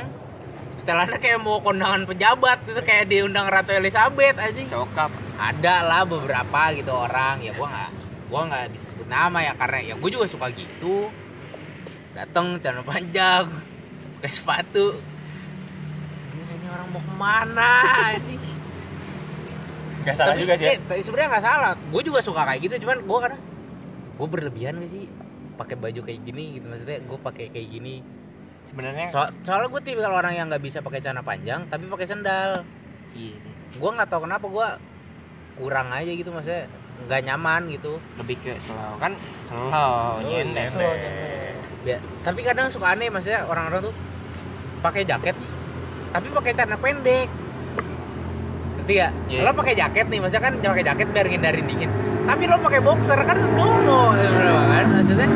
setelahnya 0.79 1.17
kayak 1.21 1.39
mau 1.39 1.61
kondangan 1.61 2.03
pejabat 2.03 2.65
itu 2.67 2.81
kayak 2.83 3.05
diundang 3.07 3.47
Ratu 3.47 3.71
Elizabeth 3.71 4.35
aja 4.37 4.61
Sokap. 4.67 5.11
ada 5.39 5.75
lah 5.85 6.01
beberapa 6.03 6.73
gitu 6.75 6.91
orang 6.93 7.41
ya 7.41 7.51
gua 7.55 7.67
nggak 7.69 7.91
gua 8.29 8.41
nggak 8.49 8.63
bisa 8.73 8.85
sebut 8.93 9.07
nama 9.09 9.37
ya 9.43 9.53
karena 9.57 9.79
ya 9.83 9.93
gue 9.99 10.09
juga 10.09 10.25
suka 10.25 10.47
gitu. 10.53 11.11
Datang 12.13 12.61
celana 12.61 12.85
panjang 12.85 13.45
pakai 14.21 14.31
sepatu. 14.31 14.95
Ini 16.33 16.67
orang 16.69 16.87
mau 16.93 17.01
ke 17.01 17.13
mana 17.17 17.71
anjing? 18.13 18.41
Gak 20.03 20.15
salah 20.19 20.35
juga 20.35 20.59
sih 20.59 20.67
ya. 20.67 20.75
eh, 20.75 20.79
tapi 20.83 20.99
sebenarnya 20.99 21.29
nggak 21.37 21.45
salah. 21.45 21.71
Gue 21.89 22.01
juga 22.03 22.19
suka 22.19 22.43
kayak 22.43 22.59
gitu 22.63 22.87
cuman 22.87 22.97
gue 23.01 23.17
kadang 23.23 23.41
gue 24.13 24.27
berlebihan 24.29 24.73
gak 24.79 24.91
sih? 24.91 25.05
Pakai 25.53 25.75
baju 25.77 25.99
kayak 26.01 26.21
gini 26.25 26.57
gitu 26.59 26.65
maksudnya 26.69 26.97
gue 27.03 27.17
pakai 27.21 27.45
kayak 27.53 27.67
gini 27.69 27.95
Sebenarnya 28.73 29.05
so 29.05 29.21
soalnya 29.45 29.69
gue 29.69 29.81
tipikal 29.85 30.17
orang 30.17 30.33
yang 30.33 30.49
nggak 30.49 30.65
bisa 30.65 30.81
pakai 30.81 30.97
celana 30.97 31.21
panjang 31.21 31.69
tapi 31.69 31.85
pakai 31.85 32.09
sendal 32.09 32.65
iya. 33.13 33.37
gue 33.77 33.89
nggak 33.93 34.09
tahu 34.09 34.25
kenapa 34.25 34.49
gue 34.49 34.67
kurang 35.61 35.93
aja 35.93 36.09
gitu 36.09 36.33
maksudnya 36.33 36.65
nggak 37.05 37.21
nyaman 37.29 37.61
gitu 37.69 38.01
lebih 38.17 38.41
ke 38.41 38.57
slow 38.57 38.97
kan 38.97 39.13
slow 39.45 40.25
nyender. 40.25 40.73
Nyender. 40.73 41.53
Ya, 41.83 41.99
tapi 42.25 42.41
kadang 42.41 42.71
suka 42.73 42.97
aneh 42.97 43.13
maksudnya 43.13 43.45
orang-orang 43.45 43.91
tuh 43.91 43.95
pakai 44.81 45.05
jaket 45.05 45.37
tapi 46.09 46.27
pakai 46.33 46.51
celana 46.57 46.77
pendek 46.81 47.29
ngerti 48.83 48.93
gak? 48.99 49.11
Iya. 49.31 49.39
lo 49.47 49.51
pakai 49.55 49.73
jaket 49.79 50.05
nih 50.11 50.19
maksudnya 50.19 50.43
kan 50.43 50.53
pakai 50.59 50.83
jaket 50.83 51.07
biar 51.13 51.27
ngindarin 51.31 51.65
dingin 51.69 51.91
tapi 52.25 52.43
lo 52.49 52.57
pakai 52.59 52.81
boxer 52.81 53.19
kan 53.21 53.37
no 53.37 54.11
kan 54.11 54.85
maksudnya 54.91 55.27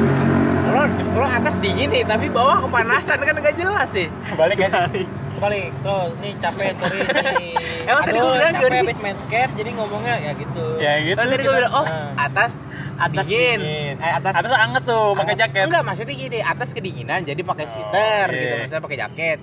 lo 0.89 1.17
lo 1.17 1.27
atas 1.27 1.55
dingin 1.57 1.89
nih 1.89 2.03
tapi 2.03 2.27
bawah 2.27 2.61
kepanasan 2.61 3.17
kan 3.19 3.35
gak 3.35 3.55
jelas 3.55 3.89
sih 3.89 4.07
Kebalik 4.25 4.55
gak 4.57 4.71
sih? 4.89 5.05
kebalik 5.33 5.69
so 5.77 5.91
ini 6.17 6.29
capek 6.37 6.73
sorry 6.75 7.01
Emang 7.87 8.03
tadi 8.03 8.17
gua 8.17 8.31
bilang 8.33 8.53
capek 8.53 8.79
habis 8.81 8.97
main 8.99 9.17
skate 9.17 9.51
jadi 9.53 9.69
ngomongnya 9.71 10.15
ya 10.19 10.31
gitu 10.33 10.65
Ya 10.77 10.91
gitu. 10.99 11.15
Tadi 11.15 11.33
gue 11.37 11.53
bilang 11.53 11.73
oh 11.73 11.85
Nah. 11.85 12.11
atas 12.19 12.51
Atas 12.97 13.23
dingin, 13.23 13.59
dingin. 13.59 13.95
Eh, 13.95 14.11
atas 14.11 14.33
Atas 14.33 14.51
anget 14.51 14.83
tuh 14.83 15.13
pakai 15.13 15.37
jaket. 15.37 15.63
Enggak, 15.63 15.85
maksudnya 15.85 16.15
gini, 16.15 16.39
atas 16.41 16.69
kedinginan 16.71 17.21
jadi 17.21 17.37
pakai 17.39 17.63
Oh, 17.63 17.71
sweater 17.71 18.25
iya. 18.27 18.41
gitu, 18.41 18.53
maksudnya 18.57 18.81
pakai 18.81 18.99
jaket. 18.99 19.39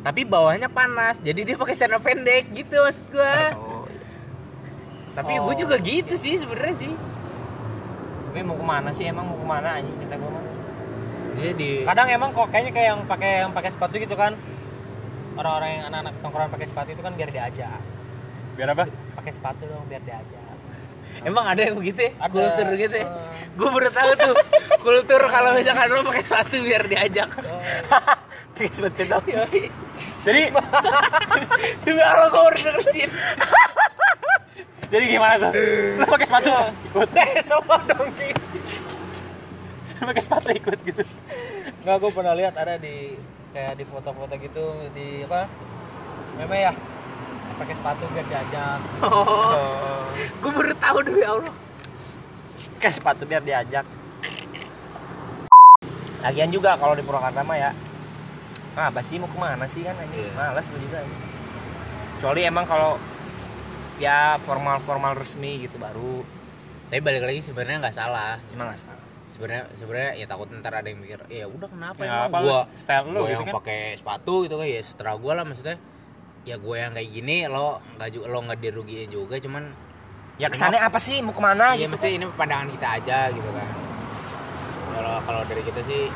Tapi 0.00 0.20
bawahnya 0.22 0.68
panas, 0.68 1.16
jadi 1.18 1.40
dia 1.42 1.56
pakai 1.56 1.74
celana 1.74 1.96
pendek 1.98 2.52
gitu 2.52 2.76
maksud 2.78 3.06
gua. 3.10 3.56
Oh, 3.56 3.88
Tapi 5.10 5.32
Oh. 5.34 5.42
gue 5.42 5.54
juga 5.58 5.76
gitu 5.78 6.12
sih 6.14 6.36
sebenarnya 6.36 6.76
sih. 6.78 6.92
tapi 8.22 8.44
mau 8.44 8.54
ke 8.54 8.62
mana 8.62 8.88
sih 8.90 9.04
emang 9.04 9.24
mau 9.24 9.34
ke 9.34 9.42
mana 9.44 9.68
anjing 9.74 9.96
kita 9.98 10.14
gua 10.14 10.30
mah 11.40 11.44
Dia 11.48 11.52
di 11.56 11.70
kadang 11.88 12.08
emang 12.12 12.30
kok 12.36 12.46
kayaknya 12.52 12.72
kayak 12.76 12.88
yang 12.92 13.00
pakai 13.08 13.30
yang 13.48 13.52
pakai 13.56 13.70
sepatu 13.72 13.94
gitu 13.96 14.14
kan 14.14 14.36
orang-orang 15.40 15.70
yang 15.72 15.84
anak-anak 15.88 16.14
tongkrongan 16.20 16.50
pakai 16.52 16.66
sepatu 16.68 16.88
itu 16.92 17.02
kan 17.02 17.12
biar 17.16 17.30
diajak 17.32 17.80
Biar 18.60 18.68
apa? 18.76 18.84
pakai 19.16 19.32
sepatu 19.32 19.64
dong 19.64 19.84
biar 19.88 20.02
diajak 20.04 20.44
Emang 21.28 21.44
ada 21.48 21.60
yang 21.60 21.76
begitu 21.76 22.00
ya? 22.06 22.12
Ada. 22.16 22.32
Kultur 22.32 22.66
gitu 22.76 22.96
ya? 22.96 23.04
Eh. 23.04 23.08
Gue 23.56 23.68
baru 23.68 23.88
tahu 23.92 24.10
tuh 24.20 24.34
Kultur 24.84 25.20
kalau 25.32 25.50
misalkan 25.56 25.88
lo 25.88 26.04
pakai 26.04 26.24
sepatu 26.24 26.56
biar 26.60 26.84
diajak 26.84 27.28
pakai 28.54 28.68
sepatu 28.68 29.02
dong 29.08 29.24
Jadi 30.20 30.42
Demi 31.88 32.00
Allah 32.04 32.28
gue 32.28 32.42
baru 32.44 32.56
dengerin 32.60 33.10
jadi 34.90 35.04
gimana 35.06 35.34
tuh? 35.38 35.52
Lu 36.02 36.04
pakai 36.04 36.26
sepatu 36.26 36.50
ikut. 36.90 37.08
semua 37.46 37.78
dong 37.86 38.10
Ki. 38.18 38.34
Lu 38.34 38.99
pakai 40.00 40.22
sepatu 40.22 40.48
ikut 40.50 40.78
gitu. 40.84 41.02
Enggak, 41.84 41.96
gue 42.00 42.10
pernah 42.12 42.34
lihat 42.36 42.54
ada 42.56 42.76
di 42.76 43.16
kayak 43.50 43.74
di 43.76 43.84
foto-foto 43.84 44.34
gitu 44.38 44.64
di 44.96 45.24
apa? 45.28 45.44
Meme 46.38 46.58
ya. 46.60 46.72
Pakai 47.60 47.74
sepatu 47.76 48.08
biar 48.12 48.24
diajak. 48.24 48.80
oh. 49.04 50.08
Gue 50.40 50.50
baru 50.50 50.72
tahu 50.80 50.98
demi 51.04 51.24
Allah 51.24 51.52
pakai 52.80 52.96
sepatu 52.96 53.28
biar 53.28 53.44
diajak 53.44 53.84
lagian 56.24 56.48
juga 56.48 56.80
kalau 56.80 56.96
di 56.96 57.04
Purwakarta 57.04 57.44
mah 57.44 57.60
ya 57.60 57.70
ah 58.72 58.88
apa 58.88 59.04
sih 59.04 59.20
mau 59.20 59.28
ke 59.28 59.36
mana 59.36 59.68
sih 59.68 59.84
kan 59.84 59.92
anjing 60.00 60.24
Iya. 60.24 60.32
malas 60.32 60.64
gue 60.64 60.80
juga 60.80 61.04
kecuali 62.16 62.40
emang 62.48 62.64
kalau 62.64 62.96
ya 64.00 64.40
formal 64.48 64.80
formal 64.80 65.12
resmi 65.12 65.68
gitu 65.68 65.76
baru 65.76 66.24
Tapi 66.88 67.04
balik 67.04 67.20
lagi 67.28 67.44
sebenarnya 67.44 67.84
nggak 67.84 67.96
salah 68.00 68.40
emang 68.48 68.72
nggak 68.72 68.80
salah 68.80 69.04
sebenarnya 69.40 69.64
sebenarnya 69.72 70.12
ya 70.20 70.26
takut 70.28 70.52
ntar 70.52 70.72
ada 70.76 70.88
yang 70.92 71.00
mikir 71.00 71.16
ya 71.32 71.48
udah 71.48 71.68
kenapa 71.72 72.00
Ya, 72.04 72.28
emang 72.28 72.44
gua 72.44 72.60
style 72.76 73.08
lu 73.08 73.24
gua 73.24 73.24
gitu 73.24 73.32
yang 73.32 73.44
kan? 73.48 73.54
pakai 73.64 73.80
sepatu 73.96 74.34
gitu 74.44 74.54
kan 74.60 74.66
ya 74.68 74.82
setelah 74.84 75.14
gua 75.16 75.32
lah 75.40 75.44
maksudnya. 75.48 75.76
Ya 76.40 76.56
gue 76.56 76.72
yang 76.72 76.92
kayak 76.92 77.08
gini 77.08 77.36
lo 77.48 77.80
nggak 77.96 78.08
juga 78.12 78.26
lo 78.28 78.38
nggak 78.44 78.58
dirugiin 78.60 79.08
juga 79.08 79.36
cuman 79.36 79.64
ya 80.36 80.48
kesannya 80.48 80.80
apa 80.80 80.96
sih? 80.96 81.20
Mau 81.20 81.32
ke 81.32 81.40
mana 81.40 81.72
iya 81.72 81.84
gitu? 81.84 81.96
mesti 81.96 82.16
ini 82.16 82.24
pandangan 82.32 82.68
kita 82.68 82.88
aja 82.96 83.18
gitu 83.28 83.48
kan. 83.48 83.68
Kalau 84.92 85.14
kalau 85.24 85.40
dari 85.48 85.62
kita 85.64 85.80
sih 85.84 86.08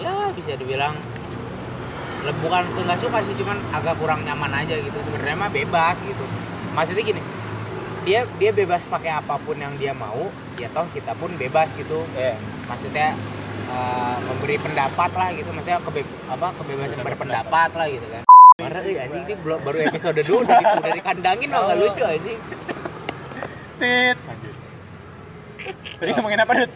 ya 0.00 0.32
bisa 0.32 0.56
dibilang 0.56 0.96
bukan 2.40 2.62
nggak 2.68 2.98
suka 3.00 3.18
sih 3.24 3.34
cuman 3.36 3.56
agak 3.72 3.96
kurang 4.00 4.24
nyaman 4.24 4.52
aja 4.56 4.76
gitu. 4.76 4.96
Sebenarnya 4.96 5.36
mah 5.36 5.48
bebas 5.48 5.96
gitu. 6.00 6.24
Maksudnya 6.72 7.04
gini 7.04 7.20
dia 8.02 8.20
dia 8.36 8.50
bebas 8.50 8.82
pakai 8.84 9.12
apa 9.12 9.38
pun 9.38 9.54
yang 9.54 9.72
dia 9.76 9.92
mau 9.92 10.26
ya 10.54 10.66
toh 10.68 10.86
kita 10.88 11.14
pun 11.14 11.30
bebas 11.34 11.70
gitu 11.72 12.02
Iya. 12.12 12.34
maksudnya 12.64 13.08
eh, 13.68 14.16
memberi 14.22 14.56
pendapat 14.56 15.10
lah 15.10 15.28
gitu 15.30 15.50
maksudnya 15.50 15.78
kebe 15.80 16.00
apa 16.28 16.46
kebebasan 16.54 16.98
berpendapat 17.00 17.70
lah 17.70 17.86
gitu 17.86 18.06
kan 18.08 18.22
eh, 18.58 18.96
anjing 18.98 19.22
ini 19.22 19.34
belum- 19.36 19.62
baru 19.62 19.78
episode 19.84 20.18
dulu 20.18 20.38
udah, 20.40 20.56
di- 20.56 20.66
udah 20.78 20.92
dikandangin 20.94 21.48
mah 21.52 21.60
gak 21.64 21.78
lucu 21.78 22.02
anjing 22.02 22.40
Tit. 23.74 24.14
Lanjut. 24.20 24.54
Tadi 25.96 26.10
ngomongin 26.12 26.38
apa, 26.38 26.52
Dut? 26.56 26.70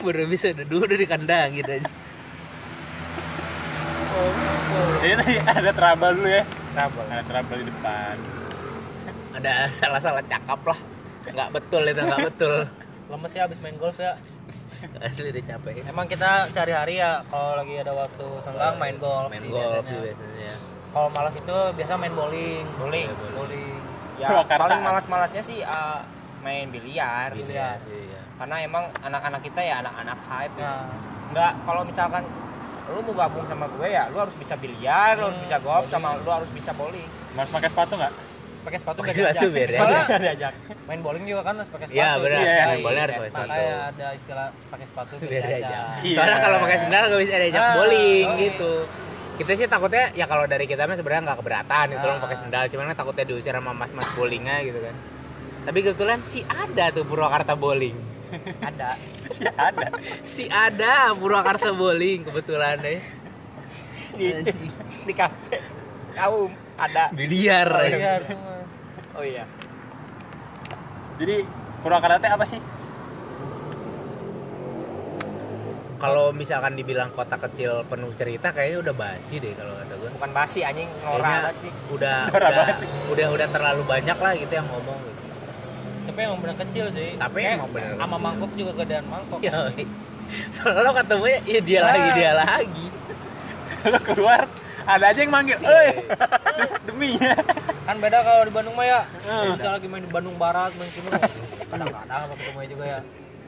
baru 0.00 0.18
episode 0.24 0.56
dulu 0.64 0.82
udah 0.82 0.98
dikandangin 0.98 1.64
aja 1.64 1.90
Jadi 4.98 5.14
tadi 5.14 5.34
ada 5.38 5.70
trouble 5.70 6.12
dulu 6.14 6.28
ya. 6.30 6.42
trouble 6.72 7.04
Ada 7.06 7.22
trouble 7.22 7.56
di 7.58 7.66
depan. 7.66 8.14
Ada 9.32 9.54
salah-salah 9.78 10.24
cakap 10.26 10.60
lah 10.64 10.78
nggak 11.22 11.48
betul 11.54 11.82
itu 11.84 12.00
nggak 12.00 12.20
betul 12.28 12.54
Lemes 13.12 13.32
ya 13.36 13.44
habis 13.44 13.60
main 13.60 13.76
golf 13.76 13.98
ya. 14.00 14.16
asli 15.04 15.30
udah 15.30 15.44
capek 15.46 15.84
Emang 15.86 16.08
kita 16.08 16.48
sehari-hari 16.50 16.98
ya 16.98 17.22
kalau 17.28 17.54
lagi 17.54 17.76
ada 17.78 17.92
waktu 17.94 18.26
senggang 18.42 18.74
main 18.80 18.96
golf 18.98 19.28
main 19.30 19.38
sih 19.38 19.50
golf 19.52 19.62
biasanya. 19.84 19.86
sih 19.86 19.98
biasanya 20.02 20.54
Kalau 20.92 21.08
malas 21.08 21.34
itu 21.36 21.56
biasa 21.72 21.92
main 21.96 22.12
bowling. 22.12 22.64
Bowling. 22.76 23.08
Iya, 23.08 23.14
bowling. 23.14 23.36
Bowling. 23.36 23.76
ya 24.18 24.28
Purwakarta. 24.28 24.60
paling 24.66 24.80
malas-malasnya 24.82 25.42
sih 25.44 25.58
ah, 25.62 26.02
main 26.42 26.66
biliar 26.68 27.30
Biliar. 27.32 27.78
iya 27.86 28.20
karena 28.34 28.56
emang 28.58 28.84
anak-anak 28.98 29.40
kita 29.46 29.60
ya 29.62 29.78
anak-anak 29.78 30.18
hype 30.26 30.50
gitu. 30.50 30.66
Nah, 30.66 30.82
nggak 31.30 31.52
kalau 31.62 31.82
misalkan 31.86 32.22
lu 32.90 32.98
mau 33.06 33.14
gabung 33.14 33.46
sama 33.46 33.70
gue 33.70 33.86
ya 33.86 34.10
lu 34.10 34.18
harus 34.18 34.34
bisa 34.34 34.58
biliar 34.58 35.14
lu 35.14 35.30
harus 35.30 35.38
bisa 35.38 35.56
golf 35.62 35.86
sama 35.86 36.18
lu 36.18 36.26
harus 36.26 36.50
bisa 36.50 36.74
bowling 36.74 37.06
Mas 37.32 37.46
pakai 37.48 37.70
sepatu 37.70 37.94
nggak? 37.94 38.10
Pakai 38.62 38.78
sepatu 38.78 38.98
Pakai 38.98 39.12
biar 39.12 39.26
sepatu 39.28 39.46
biar 39.48 39.68
diajak 40.18 40.52
main 40.82 41.00
bowling 41.00 41.24
juga 41.24 41.42
kan 41.42 41.54
harus 41.56 41.68
pakai 41.68 41.86
sepatu 41.86 41.98
Iya 41.98 42.10
benar. 42.16 42.40
Iya, 42.40 42.54
Main 42.62 42.72
iya, 42.72 42.82
bola 42.82 43.00
harus 43.00 43.14
pakai 43.14 43.30
sepatu. 43.30 43.48
makanya 43.48 43.76
ada 43.84 44.06
istilah 44.12 44.46
pakai 44.68 44.86
sepatu 44.86 45.12
biar, 45.16 45.28
Biar 45.28 45.44
diajak. 45.44 45.84
Iya. 46.02 46.16
Soalnya 46.16 46.38
kalau 46.38 46.56
pakai 46.58 46.78
sendal 46.78 47.02
nggak 47.04 47.20
bisa 47.20 47.34
diajak 47.36 47.60
Ah, 47.60 47.72
bowling 47.74 48.24
oh, 48.24 48.32
iya. 48.32 48.42
gitu. 48.44 48.72
Kita 49.32 49.52
sih 49.54 49.66
takutnya 49.66 50.04
ya 50.12 50.24
kalau 50.24 50.44
dari 50.44 50.64
kita 50.64 50.82
mah 50.84 50.94
sebenarnya 50.94 51.22
nggak 51.24 51.38
keberatan 51.38 51.84
gitu 51.88 52.04
loh 52.04 52.14
Ah. 52.14 52.22
pakai 52.22 52.36
sendal, 52.38 52.64
cuman 52.68 52.84
kan 52.86 52.96
takutnya 52.96 53.24
diusir 53.24 53.52
sama 53.52 53.72
mas-mas 53.72 54.08
bowlingnya 54.12 54.56
gitu 54.62 54.78
kan. 54.78 54.94
Tapi 55.62 55.78
kebetulan 55.80 56.18
si 56.22 56.40
ada 56.44 56.84
tuh 56.90 57.02
Purwakarta 57.02 57.54
bowling. 57.54 57.96
ada 58.64 58.96
sih 59.28 59.44
ada 59.46 59.88
Si 60.24 60.44
ada 60.46 60.94
Purwakarta 61.12 61.68
bowling 61.70 62.24
kebetulan 62.24 62.78
deh. 62.78 63.00
di 64.12 64.28
di 65.02 65.12
kafe 65.12 65.56
kaum 66.12 66.48
ada 66.76 67.08
Biliar. 67.10 67.68
Iya, 67.88 68.14
cuma. 68.26 68.51
Oh 69.12 69.24
iya 69.24 69.44
jadi 71.18 71.44
Purwakarta 71.82 72.18
teh 72.18 72.30
apa 72.30 72.46
sih 72.46 72.60
Kalau 75.98 76.34
misalkan 76.34 76.74
dibilang 76.74 77.14
kota 77.14 77.38
kecil 77.38 77.86
penuh 77.86 78.10
cerita 78.18 78.50
kayaknya 78.50 78.82
udah 78.82 78.94
basi 78.98 79.38
deh 79.38 79.54
kalau 79.54 79.70
kata 79.70 79.94
gue. 79.94 80.10
bukan 80.10 80.30
basi 80.34 80.66
anjing 80.66 80.90
norak 80.98 81.22
banget 81.22 81.54
sih 81.62 81.70
udah 81.94 82.18
udah, 82.34 82.74
sih. 82.74 82.88
udah 83.06 83.26
udah 83.30 83.46
terlalu 83.46 83.82
banyak 83.86 84.18
lah 84.18 84.32
gitu 84.34 84.50
yang 84.50 84.66
ngomong 84.66 84.98
gitu. 84.98 85.22
Tapi 86.02 86.18
emang 86.18 86.38
bener 86.42 86.56
kecil 86.58 86.90
sih. 86.90 87.14
Tapi 87.14 87.38
Kayak 87.38 87.54
emang 87.54 87.70
bener. 87.70 87.94
Sama 87.94 88.16
mangkok 88.18 88.50
juga 88.58 88.72
gedean 88.82 89.06
mangkok. 89.06 89.38
Ya, 89.38 89.70
soalnya 90.50 90.82
lo 90.82 90.90
ketemunya 90.90 91.38
ya 91.46 91.60
dia 91.62 91.78
Ah. 91.78 91.84
lagi 91.86 92.08
dia 92.18 92.32
lagi. 92.34 92.86
lo 93.94 93.98
keluar 94.02 94.42
ada 94.82 95.04
aja 95.06 95.20
yang 95.22 95.30
manggil 95.30 95.58
eh 95.62 96.02
deminya 96.90 97.30
Kan 97.82 97.96
beda 97.98 98.18
kalau 98.20 98.42
di 98.42 98.52
Bandung 98.52 98.74
mah 98.74 98.86
ya. 98.86 99.00
Hmm. 99.26 99.54
Kita 99.54 99.68
lagi 99.72 99.86
main 99.86 100.02
di 100.02 100.10
Bandung 100.10 100.36
Barat, 100.36 100.70
main 100.74 100.90
Timur. 100.90 101.12
Kadang-kadang 101.66 102.20
apa 102.22 102.34
ketemunya 102.34 102.68
juga 102.68 102.84
ya. 102.86 103.00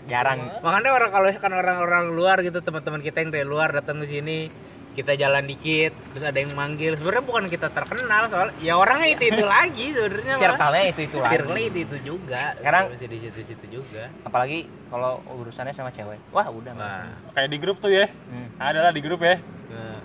jarang 0.05 0.37
Makanya 0.61 0.91
orang 0.93 1.11
kalau 1.11 1.29
kan 1.35 1.53
orang-orang 1.55 2.05
luar 2.13 2.37
gitu 2.41 2.61
teman-teman 2.61 3.01
kita 3.01 3.25
yang 3.25 3.33
dari 3.33 3.41
luar 3.43 3.73
datang 3.73 3.97
ke 3.99 4.07
sini 4.07 4.53
kita 4.93 5.17
jalan 5.17 5.43
dikit 5.43 5.97
terus 6.13 6.23
ada 6.23 6.37
yang 6.37 6.53
manggil 6.53 6.93
sebenarnya 6.95 7.25
bukan 7.25 7.45
kita 7.49 7.67
terkenal 7.67 8.29
soal 8.29 8.53
ya 8.61 8.77
orangnya 8.77 9.11
itu 9.11 9.27
itu 9.27 9.43
lagi 9.43 9.91
sebenarnya 9.91 10.37
circle-nya 10.37 10.85
itu 10.87 11.01
itu 11.03 11.17
lagi 11.19 11.33
circle 11.35 11.57
itu 11.59 11.79
itu 11.83 11.97
juga 12.05 12.53
Sekarang- 12.55 12.87
masih 12.93 13.09
di 13.09 13.19
situ 13.19 13.41
situ 13.43 13.67
juga 13.73 14.07
apalagi 14.23 14.59
kalau 14.87 15.19
urusannya 15.35 15.73
sama 15.73 15.89
cewek 15.89 16.21
wah 16.31 16.47
udah 16.47 16.73
usah. 16.77 17.09
kayak 17.33 17.49
di 17.49 17.59
grup 17.59 17.77
tuh 17.81 17.91
ya 17.91 18.07
Hmm. 18.07 18.49
ada 18.55 18.79
lah 18.83 18.93
di 18.93 19.01
grup 19.01 19.19
ya 19.19 19.41
Nah, 19.67 19.99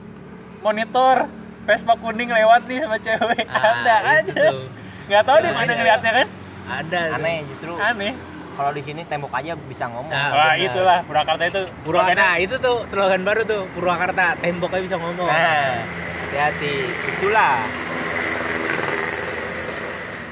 monitor 0.63 1.27
Vespa 1.67 1.93
kuning 1.99 2.29
lewat 2.31 2.61
nih 2.67 2.77
sama 2.83 2.97
cewek. 2.99 3.45
Ah, 3.49 3.83
ada 3.83 3.95
itu 4.21 4.33
aja. 4.35 4.49
tuh. 4.51 4.67
nggak 5.09 5.23
tahu 5.25 5.37
di 5.41 5.49
mana 5.49 5.63
Ada. 5.65 5.73
ngeliatnya 5.75 6.11
kan. 6.13 6.27
Ada 6.69 7.01
aneh 7.17 7.37
justru. 7.49 7.73
Aneh. 7.77 8.13
Kalau 8.59 8.71
di 8.75 8.81
sini 8.83 9.01
tembok 9.07 9.31
aja 9.31 9.55
bisa 9.55 9.87
ngomong. 9.87 10.11
Nah, 10.11 10.35
wah 10.35 10.51
benar. 10.51 10.67
itulah 10.67 10.99
Purwakarta 11.07 11.43
itu 11.47 11.61
Purwakarta 11.87 12.27
slogannya. 12.35 12.43
itu 12.43 12.55
tuh 12.59 12.77
slogan 12.91 13.21
baru 13.23 13.41
tuh 13.47 13.61
Purwakarta 13.71 14.25
temboknya 14.43 14.81
bisa 14.83 14.95
ngomong. 14.99 15.27
Nah. 15.31 15.79
Hati-hati 16.27 16.73
itulah. 17.07 17.55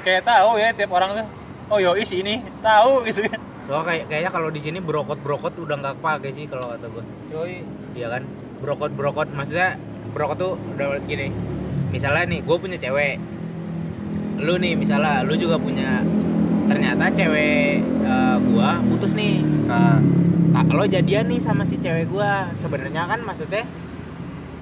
Kayak 0.03 0.23
tahu 0.23 0.49
ya 0.59 0.69
tiap 0.75 0.91
orang 0.91 1.09
tuh. 1.23 1.27
Oh 1.67 1.79
yoi 1.79 2.03
si 2.03 2.19
ini. 2.19 2.43
Tahu 2.59 3.03
gitu. 3.07 3.23
Kan 3.27 3.41
soalnya 3.67 3.83
kayak 3.83 4.03
kayaknya 4.07 4.31
kalau 4.31 4.47
di 4.47 4.63
sini 4.63 4.79
brokot 4.79 5.19
brokot 5.19 5.51
udah 5.59 5.75
nggak 5.75 5.99
pakai 5.99 6.31
sih 6.31 6.47
kalau 6.47 6.71
kata 6.71 6.87
gue 6.87 7.03
Yoi. 7.35 7.55
Iya 7.99 8.07
kan? 8.15 8.23
Brokot 8.63 8.91
brokot 8.95 9.27
maksudnya 9.35 9.75
brokot 10.11 10.37
tuh 10.37 10.53
udah 10.75 10.99
gini. 11.05 11.31
Misalnya 11.91 12.23
nih 12.27 12.39
gue 12.43 12.57
punya 12.59 12.77
cewek. 12.79 13.15
Lu 14.37 14.55
nih 14.61 14.77
misalnya 14.77 15.25
lu 15.25 15.33
juga 15.33 15.57
punya 15.57 16.05
ternyata 16.67 17.07
cewek 17.15 17.79
eh, 18.03 18.37
gua 18.51 18.83
putus 18.83 19.15
nih 19.15 19.39
nah, 19.65 19.97
lo 20.67 20.83
jadian 20.83 21.31
nih 21.31 21.39
sama 21.39 21.63
si 21.63 21.79
cewek 21.79 22.11
gua. 22.11 22.51
Sebenarnya 22.59 23.07
kan 23.07 23.23
maksudnya 23.23 23.63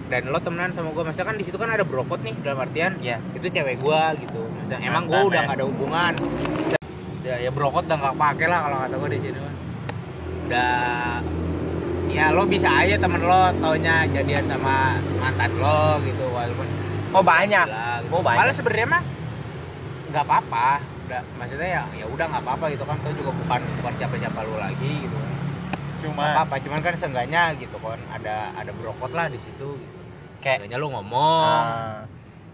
dan 0.06 0.30
lo 0.30 0.38
temenan 0.38 0.70
sama 0.72 0.94
gua. 0.94 1.04
Maksudnya 1.10 1.28
kan 1.34 1.36
di 1.36 1.44
situ 1.44 1.58
kan 1.58 1.74
ada 1.74 1.82
brokot 1.84 2.22
nih 2.22 2.38
dalam 2.46 2.62
artian 2.62 2.96
Iya. 3.02 3.18
itu 3.34 3.50
cewek 3.50 3.82
gua 3.82 4.14
gitu. 4.16 4.38
Maksudnya 4.62 4.80
emang 4.86 5.10
gua 5.10 5.26
Mantan, 5.26 5.30
udah 5.34 5.40
ya. 5.42 5.46
nggak 5.50 5.58
ada 5.58 5.66
hubungan. 5.66 6.14
Ya, 7.26 7.36
ya 7.42 7.50
brokot 7.50 7.84
udah 7.90 7.98
nggak 7.98 8.16
pakai 8.22 8.46
lah 8.48 8.60
kalau 8.70 8.78
kata 8.86 8.96
gua 9.02 9.10
di 9.10 9.20
sini 9.20 9.40
udah 10.46 11.26
ya 12.10 12.32
lo 12.32 12.44
bisa 12.46 12.70
aja 12.70 12.96
temen 13.00 13.22
lo 13.24 13.50
taunya 13.60 14.06
jadian 14.10 14.46
sama 14.46 15.00
mantan 15.20 15.52
lo 15.58 15.98
gitu 16.06 16.26
walaupun 16.30 16.68
oh 17.16 17.24
banyak? 17.24 17.68
Gila, 17.68 17.92
gitu. 18.04 18.14
oh 18.14 18.22
banyak? 18.22 18.40
Malah 18.44 18.56
sebenarnya 18.56 18.88
mah 18.92 19.04
nggak 20.12 20.24
apa-apa. 20.24 20.70
Udah 21.06 21.22
maksudnya 21.38 21.70
ya 21.70 21.84
ya 22.02 22.06
udah 22.10 22.26
nggak 22.28 22.44
apa-apa 22.44 22.66
gitu 22.74 22.84
kan 22.84 22.98
itu 23.06 23.10
juga 23.24 23.32
bukan 23.46 23.62
bukan 23.82 23.94
siapa-siapa 23.98 24.40
lu 24.44 24.56
lagi 24.58 24.94
gitu. 25.06 25.16
Kan 25.16 25.32
cuma 26.06 26.26
apa-apa 26.38 26.56
cuman 26.62 26.80
kan 26.86 26.94
seenggaknya 26.94 27.44
gitu 27.58 27.78
kan 27.82 28.00
ada 28.14 28.54
ada 28.54 28.72
brokot 28.76 29.12
lah 29.16 29.32
di 29.32 29.40
situ 29.42 29.80
gitu. 29.80 30.00
Kayak 30.44 30.66
seenggaknya 30.66 30.78
lu 30.82 30.88
ngomong 30.94 31.42
ah, 31.46 32.06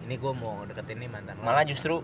ini 0.08 0.16
gue 0.16 0.34
mau 0.36 0.64
deketin 0.68 0.98
nih 1.02 1.10
mantan 1.10 1.36
lo. 1.40 1.44
Malah 1.44 1.66
justru 1.68 2.00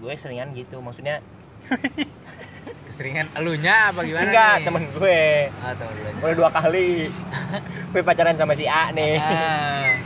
gue 0.00 0.12
seringan 0.16 0.56
gitu 0.56 0.80
maksudnya 0.80 1.20
keseringan 2.88 3.28
elunya 3.36 3.92
apa 3.92 4.00
gimana 4.02 4.24
enggak 4.26 4.54
nih? 4.60 4.64
temen 4.66 4.82
gue. 4.96 5.22
Ah 5.62 5.72
temen 5.76 5.94
aja. 5.94 6.09
Udah 6.20 6.34
dua 6.36 6.50
kali. 6.52 7.08
Gue 7.92 8.02
pacaran 8.04 8.36
sama 8.36 8.52
si 8.54 8.68
A 8.68 8.92
nih. 8.92 9.18
Ah. 9.18 9.98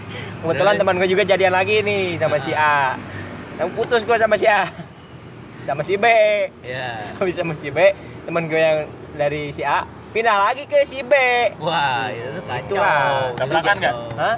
Kebetulan 0.45 0.77
teman 0.77 0.97
gue 1.01 1.09
juga 1.09 1.25
jadian 1.25 1.53
lagi 1.57 1.81
nih 1.81 2.21
sama 2.21 2.37
si 2.37 2.53
A. 2.53 3.01
Yang 3.57 3.71
putus 3.77 4.03
gue 4.05 4.17
sama 4.17 4.37
si 4.37 4.45
A. 4.45 4.69
Sama 5.65 5.81
si 5.81 5.97
B. 5.97 6.05
Ya 6.61 7.17
habis 7.17 7.33
sama 7.37 7.57
si 7.57 7.73
B 7.73 7.97
teman 8.25 8.49
gue 8.49 8.61
yang 8.61 8.89
dari 9.17 9.53
si 9.53 9.65
A 9.65 9.89
pindah 10.13 10.37
lagi 10.49 10.69
ke 10.69 10.85
si 10.85 11.01
B. 11.01 11.13
Wah 11.61 12.13
itu 12.13 12.29
tuh 12.41 12.45
kacau. 12.45 12.77
Itulah. 12.77 13.05
Itu 13.33 13.39
Tabrakan 13.41 13.77
nggak? 13.81 13.95
jatuh. 13.97 14.11
Hah? 14.21 14.37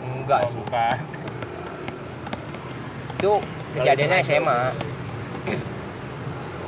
enggak 0.00 0.40
oh, 0.40 0.48
sih. 0.48 0.56
bukan. 0.62 0.96
Itu 3.18 3.32
kejadiannya. 3.74 4.18
SMA 4.24 4.60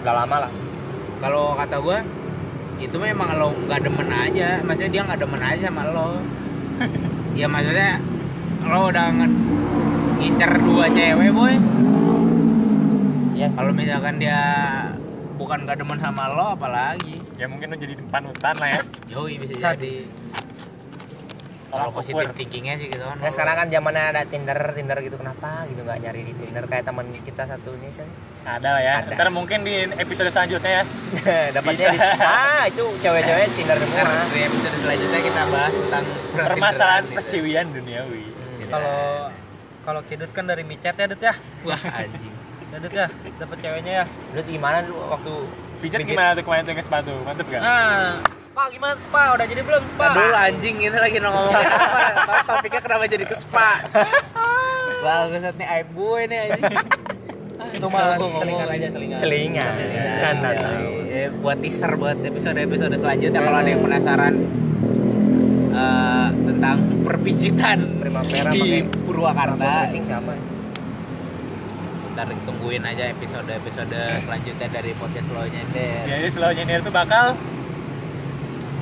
udah 0.06 0.14
lama 0.22 0.36
lah. 0.46 0.50
Kalau 1.18 1.44
kata 1.58 1.76
gue 1.82 1.98
itu 2.76 2.96
memang 2.96 3.28
lo 3.40 3.52
nggak 3.66 3.80
demen 3.84 4.08
aja. 4.12 4.60
Maksudnya 4.62 4.90
dia 4.92 5.02
nggak 5.08 5.20
demen 5.20 5.42
aja 5.42 5.64
sama 5.68 5.84
lo. 5.90 6.10
Ya 7.36 7.44
maksudnya 7.52 8.00
lo 8.64 8.88
udah 8.88 9.12
ngincer 9.12 10.56
dua 10.56 10.88
cewek 10.88 11.28
boy. 11.36 11.52
Ya 13.36 13.52
kalau 13.52 13.76
misalkan 13.76 14.16
dia 14.16 14.40
bukan 15.36 15.68
nggak 15.68 15.76
demen 15.84 16.00
sama 16.00 16.32
lo 16.32 16.56
apalagi? 16.56 17.20
Ya 17.36 17.44
mungkin 17.44 17.72
lo 17.72 17.76
jadi 17.76 17.92
panutan 18.08 18.56
lah 18.56 18.68
ya. 18.72 18.80
Yoi 19.12 19.36
bisa 19.36 19.76
Sadis. 19.76 20.16
jadi 20.16 20.45
kalau 21.78 21.92
positif 21.92 22.26
thinkingnya 22.32 22.74
sih 22.74 22.86
gitu 22.88 23.00
kan 23.00 23.16
Nah, 23.16 23.28
sekarang 23.28 23.54
kan 23.54 23.66
zamannya 23.68 24.04
ada 24.08 24.22
Tinder, 24.24 24.58
Tinder 24.70 24.98
gitu 24.98 25.16
kenapa 25.16 25.64
gitu 25.66 25.80
nggak 25.80 25.98
nyari 25.98 26.20
di 26.22 26.34
Tinder 26.34 26.64
kayak 26.64 26.84
teman 26.84 27.06
kita 27.12 27.42
satu 27.44 27.70
ini 27.72 27.88
sih. 27.90 28.06
ada 28.42 28.68
lah 28.70 28.80
ya 28.80 28.94
Ada. 29.00 29.14
ntar 29.14 29.28
mungkin 29.28 29.58
di 29.60 29.74
episode 29.92 30.28
selanjutnya 30.28 30.72
ya 30.72 30.84
Dapatnya 31.56 31.86
di, 31.88 31.98
ah 32.20 32.62
itu 32.64 32.84
cewek-cewek 32.96 33.46
Tinder 33.52 33.76
semua. 33.76 34.02
di 34.26 34.40
episode 34.42 34.76
selanjutnya 34.78 35.20
kita 35.20 35.42
bahas 35.46 35.72
tentang 35.72 36.04
permasalahan 36.32 37.02
percintaan 37.02 37.04
perciwian 37.12 37.66
duniawi 37.70 38.22
itu. 38.22 38.66
Kalau 38.66 38.98
kalau 39.82 40.00
Kidut 40.02 40.30
kan 40.30 40.44
dari 40.44 40.62
micet 40.62 40.92
ya, 40.92 41.06
Dut 41.06 41.20
ya. 41.20 41.34
wah 41.62 41.78
anjing 41.94 42.34
Ya, 42.66 42.76
Dut 42.76 42.90
ya, 42.92 43.06
dapat 43.36 43.56
ceweknya 43.56 43.92
ya. 43.92 44.04
Lu 44.32 44.42
gimana 44.42 44.82
dulu 44.82 44.98
waktu 45.08 45.32
pijat 45.78 45.98
Pijat. 45.98 46.10
gimana 46.10 46.28
tuh 46.32 46.42
kemarin 46.42 46.62
tuh 46.62 46.72
ke 46.72 46.82
sepatu 46.82 47.14
mantep 47.22 47.46
gak? 47.46 47.62
Nah, 47.62 48.18
spa 48.56 48.72
gimana 48.72 48.96
spa? 48.96 49.36
Udah 49.36 49.44
jadi 49.44 49.60
belum 49.60 49.84
spa? 49.84 50.16
Dulu 50.16 50.32
anjing 50.32 50.76
ini 50.80 50.96
lagi 50.96 51.20
ngomongin 51.20 51.60
apa? 51.60 51.60
Tahu 52.24 52.40
topiknya 52.56 52.80
kenapa 52.80 53.04
jadi 53.04 53.24
ke 53.28 53.36
spa? 53.36 53.84
Bangsat 55.04 55.54
nih 55.60 55.68
aib 55.76 55.88
gue 55.92 56.20
nih 56.24 56.38
anjing. 56.40 56.64
Itu 57.76 57.86
mah 57.92 58.16
selingan 58.16 58.68
aja 58.72 58.86
selingan. 58.88 59.18
selingan, 59.20 59.72
canda 60.16 60.56
Ya, 60.56 60.60
tahu. 60.64 60.88
ya, 61.04 61.28
buat 61.36 61.60
teaser 61.60 61.92
buat 62.00 62.16
episode-episode 62.16 62.96
selanjutnya 62.96 63.40
kalau 63.44 63.58
ada 63.60 63.68
yang 63.68 63.82
penasaran 63.84 64.34
eh, 65.76 66.28
tentang 66.32 66.76
perpijitan 67.04 67.78
Primavera 68.00 68.50
di 68.56 68.80
Purwakarta. 68.88 69.84
Siapa? 69.84 70.32
Ntar 72.16 72.26
tungguin 72.48 72.80
aja 72.88 73.04
episode-episode 73.12 74.00
selanjutnya 74.24 74.68
dari 74.72 74.96
podcast 74.96 75.28
lo 75.28 75.44
nyender. 75.44 76.08
jadi 76.08 76.28
slow 76.32 76.56
nyender 76.56 76.80
tuh 76.80 76.94
bakal 76.96 77.36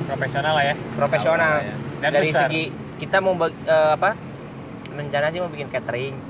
profesional 0.05 0.53
lah 0.53 0.65
ya 0.65 0.75
Profesional. 0.93 1.53
Ya? 1.59 1.75
Dan 1.97 2.09
Dari 2.11 2.27
besar. 2.27 2.47
segi 2.47 2.63
kita 2.95 3.17
mau 3.19 3.33
eh, 3.39 3.89
apa? 3.91 4.15
Rencana 4.89 5.27
sih 5.27 5.39
mau 5.39 5.49
bikin 5.49 5.67
catering. 5.67 6.15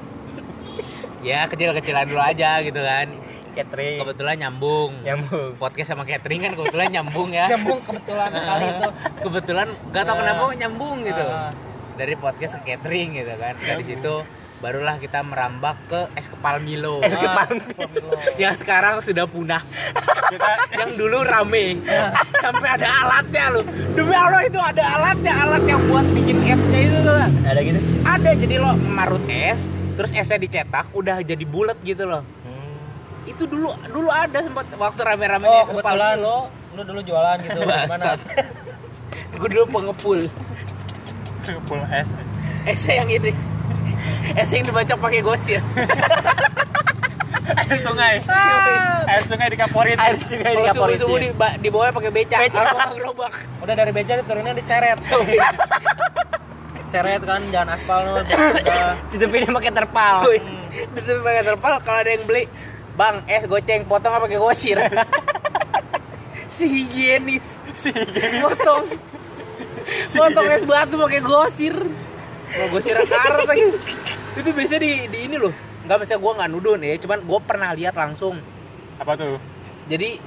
Ya 1.22 1.46
kecil-kecilan 1.46 2.06
dulu 2.06 2.22
aja 2.22 2.62
gitu 2.62 2.78
kan. 2.78 3.10
Catering. 3.52 3.98
Kebetulan 4.00 4.36
nyambung. 4.38 4.92
Nyambung. 5.02 5.58
Podcast 5.58 5.90
sama 5.90 6.04
catering 6.04 6.38
kan 6.40 6.52
kebetulan 6.54 6.88
nyambung 6.92 7.30
ya. 7.32 7.50
Nyambung 7.50 7.80
kebetulan 7.82 8.30
sekali 8.32 8.66
itu. 8.68 8.90
kebetulan 9.26 9.68
nggak 9.90 10.04
tahu 10.04 10.16
kenapa 10.16 10.44
nyambung 10.56 10.96
gitu 11.02 11.26
Ah. 11.26 11.50
dari 11.96 12.14
podcast 12.14 12.60
ke 12.60 12.74
catering 12.74 13.16
gitu 13.16 13.34
kan 13.36 13.56
dari 13.56 13.84
situ 13.84 14.16
barulah 14.66 14.98
kita 14.98 15.22
merambah 15.22 15.78
ke 15.86 16.10
es 16.18 16.26
kepal 16.26 16.58
Milo. 16.58 16.98
Es 17.00 17.14
kepal. 17.14 17.62
yang 18.42 18.58
sekarang 18.58 18.98
sudah 18.98 19.30
punah. 19.30 19.62
Kita 20.26 20.74
yang 20.74 20.98
dulu 20.98 21.22
rame. 21.22 21.86
Sampai 22.36 22.74
ada 22.74 22.90
alatnya 22.90 23.46
loh. 23.54 23.62
Demi 23.94 24.10
Allah 24.12 24.42
itu 24.42 24.58
ada 24.58 24.82
alatnya 24.82 25.34
alat 25.38 25.64
yang 25.64 25.78
buat 25.86 26.02
bikin 26.10 26.42
esnya 26.42 26.80
itu 26.82 26.98
loh 27.00 27.30
Ada 27.46 27.60
gitu? 27.62 27.80
ada. 28.02 28.30
Jadi 28.34 28.56
lo 28.58 28.74
marut 28.90 29.22
es 29.30 29.70
terus 29.94 30.10
esnya 30.12 30.42
dicetak 30.42 30.90
udah 30.92 31.22
jadi 31.22 31.46
bulat 31.46 31.78
gitu 31.80 32.10
loh. 32.10 32.26
Hmm. 32.42 33.30
itu 33.30 33.46
dulu 33.46 33.70
dulu 33.86 34.10
ada 34.10 34.42
sempat 34.42 34.66
waktu 34.72 35.02
rame-ramenya 35.04 35.50
Oh, 35.52 35.62
es 35.62 35.70
kepal 35.72 35.94
Milo. 35.94 36.38
lu 36.74 36.82
dulu 36.82 37.00
jualan 37.06 37.38
gitu 37.40 37.60
gimana? 37.86 38.18
Gue 39.32 39.48
dulu 39.48 39.64
pengepul. 39.70 40.20
Full 41.46 41.82
es. 41.94 42.10
Esnya 42.66 43.06
yang 43.06 43.14
ini 43.14 43.30
es 44.42 44.50
yang 44.52 44.66
dibaca 44.66 44.94
pakai 44.98 45.22
gosir. 45.22 45.62
Air 47.46 47.80
sungai. 47.82 48.16
Air 49.06 49.24
sungai 49.26 49.48
dikaporin. 49.54 49.98
Air 49.98 50.18
sungai 50.22 50.54
di 50.54 50.58
kalau 50.58 50.70
kapal 50.70 50.90
subuh 50.98 51.18
di, 51.22 51.30
ba- 51.34 51.58
di 51.58 51.70
bawah 51.70 51.94
pakai 51.94 52.12
becak. 52.12 52.40
Becak. 52.42 52.66
nggak 52.74 52.90
gerobak. 52.98 53.34
Udah 53.62 53.74
dari 53.74 53.92
beca 53.94 54.14
turunnya 54.22 54.54
diseret. 54.54 54.98
Seret. 56.92 57.22
Kan 57.26 57.50
jalan 57.50 57.70
aspal 57.74 58.02
udah. 58.18 58.26
Tutupinnya 59.14 59.50
pakai 59.54 59.72
terpal. 59.74 60.16
Wih, 60.30 60.42
itu 60.74 61.12
pakai 61.22 61.44
terpal 61.44 61.74
kalau 61.82 62.00
ada 62.02 62.12
yang 62.14 62.24
beli 62.26 62.46
bang 62.96 63.16
es 63.28 63.44
goceng 63.46 63.84
potong 63.86 64.14
apa 64.14 64.26
pakai 64.26 64.40
gosir? 64.40 64.78
Si 66.50 66.66
higienis. 66.66 67.46
Si 67.76 67.92
potong. 68.42 68.86
Potong 70.14 70.48
es 70.50 70.64
batu 70.66 70.96
pakai 70.98 71.22
gosir 71.22 71.76
mau 72.54 72.68
gosir 72.72 72.96
karet 72.96 73.48
lagi. 73.48 73.66
Itu 74.36 74.50
biasa 74.52 74.76
di 74.78 75.10
di 75.10 75.20
ini 75.26 75.36
loh. 75.40 75.54
Nggak 75.86 76.06
bisa 76.06 76.16
gue 76.18 76.32
nggak 76.38 76.50
nuduh 76.50 76.76
nih 76.78 76.98
cuman 77.02 77.20
gue 77.24 77.40
pernah 77.46 77.70
lihat 77.74 77.96
langsung. 77.98 78.40
Apa 79.02 79.18
tuh? 79.18 79.38
Jadi 79.90 80.18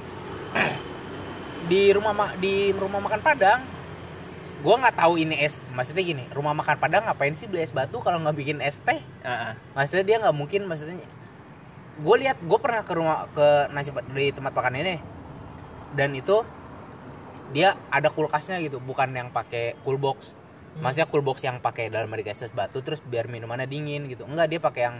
di 1.71 1.81
rumah 1.93 2.13
ma- 2.15 2.35
di 2.39 2.73
rumah 2.73 2.99
makan 3.03 3.21
Padang 3.21 3.61
gue 4.49 4.75
nggak 4.81 4.97
tahu 4.97 5.21
ini 5.21 5.45
es 5.45 5.61
maksudnya 5.77 6.01
gini 6.01 6.25
rumah 6.33 6.57
makan 6.57 6.81
Padang 6.81 7.05
ngapain 7.05 7.37
sih 7.37 7.45
beli 7.45 7.61
es 7.61 7.69
batu 7.69 8.01
kalau 8.01 8.17
nggak 8.17 8.33
bikin 8.33 8.57
es 8.65 8.81
teh? 8.81 8.97
Heeh. 8.97 9.53
maksudnya 9.77 10.03
dia 10.07 10.17
nggak 10.25 10.33
mungkin 10.33 10.65
maksudnya 10.65 10.97
gue 11.99 12.15
lihat 12.17 12.39
gue 12.39 12.59
pernah 12.63 12.81
ke 12.81 12.93
rumah 12.95 13.27
ke 13.35 13.47
nasi 13.75 13.91
di 14.15 14.31
tempat 14.31 14.55
makan 14.55 14.79
ini. 14.79 14.95
Dan 15.93 16.15
itu 16.15 16.45
dia 17.49 17.73
ada 17.89 18.13
kulkasnya 18.13 18.61
gitu 18.61 18.77
bukan 18.77 19.09
yang 19.09 19.33
pakai 19.33 19.73
cool 19.81 19.97
box 19.97 20.37
maksudnya 20.79 21.07
cool 21.11 21.23
box 21.23 21.43
yang 21.43 21.59
pakai 21.59 21.91
dalam 21.91 22.09
dikasih 22.09 22.49
es 22.49 22.53
batu 22.55 22.79
terus 22.81 23.03
biar 23.03 23.27
minumannya 23.27 23.67
dingin 23.67 24.07
gitu. 24.07 24.25
Enggak 24.25 24.47
dia 24.51 24.59
pakai 24.59 24.81
yang 24.89 24.95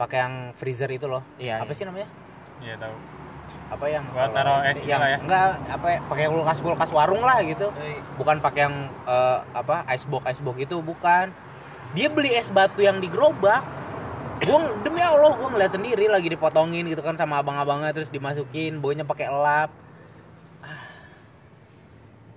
pakai 0.00 0.18
yang 0.20 0.34
freezer 0.58 0.90
itu 0.90 1.06
loh. 1.06 1.22
Iya, 1.38 1.62
apa 1.62 1.70
iya. 1.70 1.78
sih 1.78 1.84
namanya? 1.86 2.08
Iya 2.64 2.74
tahu. 2.80 2.96
Apa 3.64 3.84
yang 3.88 4.04
Buat 4.12 4.30
naruh 4.36 4.60
es 4.64 4.78
yang 4.82 4.86
gitu 4.86 4.92
lah 5.00 5.08
ya? 5.08 5.18
enggak 5.24 5.44
apa 5.72 5.86
ya, 5.88 5.98
pakai 6.04 6.24
kulkas 6.28 6.58
kulkas 6.60 6.90
warung 6.92 7.22
lah 7.22 7.38
gitu. 7.42 7.66
Euy, 7.80 7.96
bukan 8.20 8.36
pakai 8.42 8.60
yang 8.68 8.76
eh, 9.06 9.38
apa 9.54 9.86
ice 9.92 10.06
box 10.08 10.22
ice 10.30 10.42
box 10.42 10.56
itu 10.60 10.76
bukan. 10.80 11.32
Dia 11.94 12.10
beli 12.10 12.34
es 12.34 12.50
batu 12.50 12.82
yang 12.82 12.98
di 12.98 13.06
gerobak 13.06 13.62
gue 14.42 14.58
demi 14.82 14.98
allah 14.98 15.30
gue 15.38 15.46
ngeliat 15.46 15.72
sendiri 15.72 16.10
lagi 16.10 16.26
dipotongin 16.26 16.84
gitu 16.90 17.00
kan 17.06 17.14
sama 17.14 17.38
abang-abangnya 17.38 17.94
terus 17.94 18.10
dimasukin 18.10 18.82
baunya 18.82 19.06
pakai 19.06 19.30
elap 19.30 19.70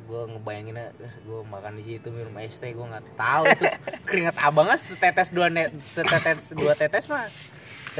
gue 0.08 0.22
ngebayangin 0.32 0.80
gue 1.28 1.40
makan 1.52 1.76
di 1.76 1.84
situ 1.84 2.08
minum 2.08 2.32
es 2.40 2.56
teh 2.56 2.72
gue 2.72 2.86
nggak 2.88 3.20
tahu 3.20 3.44
itu 3.52 3.68
keringat 4.08 4.40
abangnya 4.40 4.80
setetes 4.80 5.28
dua 5.36 5.52
net 5.52 5.76
setetes 5.84 6.56
dua 6.56 6.74
tetes 6.80 7.12
mah 7.12 7.28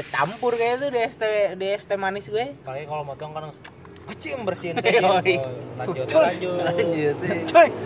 kecampur 0.00 0.56
kayak 0.56 0.80
itu 0.80 0.86
di 0.88 1.00
es 1.04 1.14
teh 1.20 1.52
di 1.52 1.66
es 1.68 1.84
teh 1.84 2.00
manis 2.00 2.32
gue 2.32 2.56
apalagi 2.64 2.88
kalau 2.88 3.04
motong 3.04 3.32
kan 3.36 3.52
Acim 4.08 4.40
bersihin 4.48 4.80
Yoi. 4.80 5.36
Oh, 5.36 5.52
lanjut 5.76 6.08
lanjut 6.08 6.64
lanjut 6.64 7.16
Coy. 7.52 7.68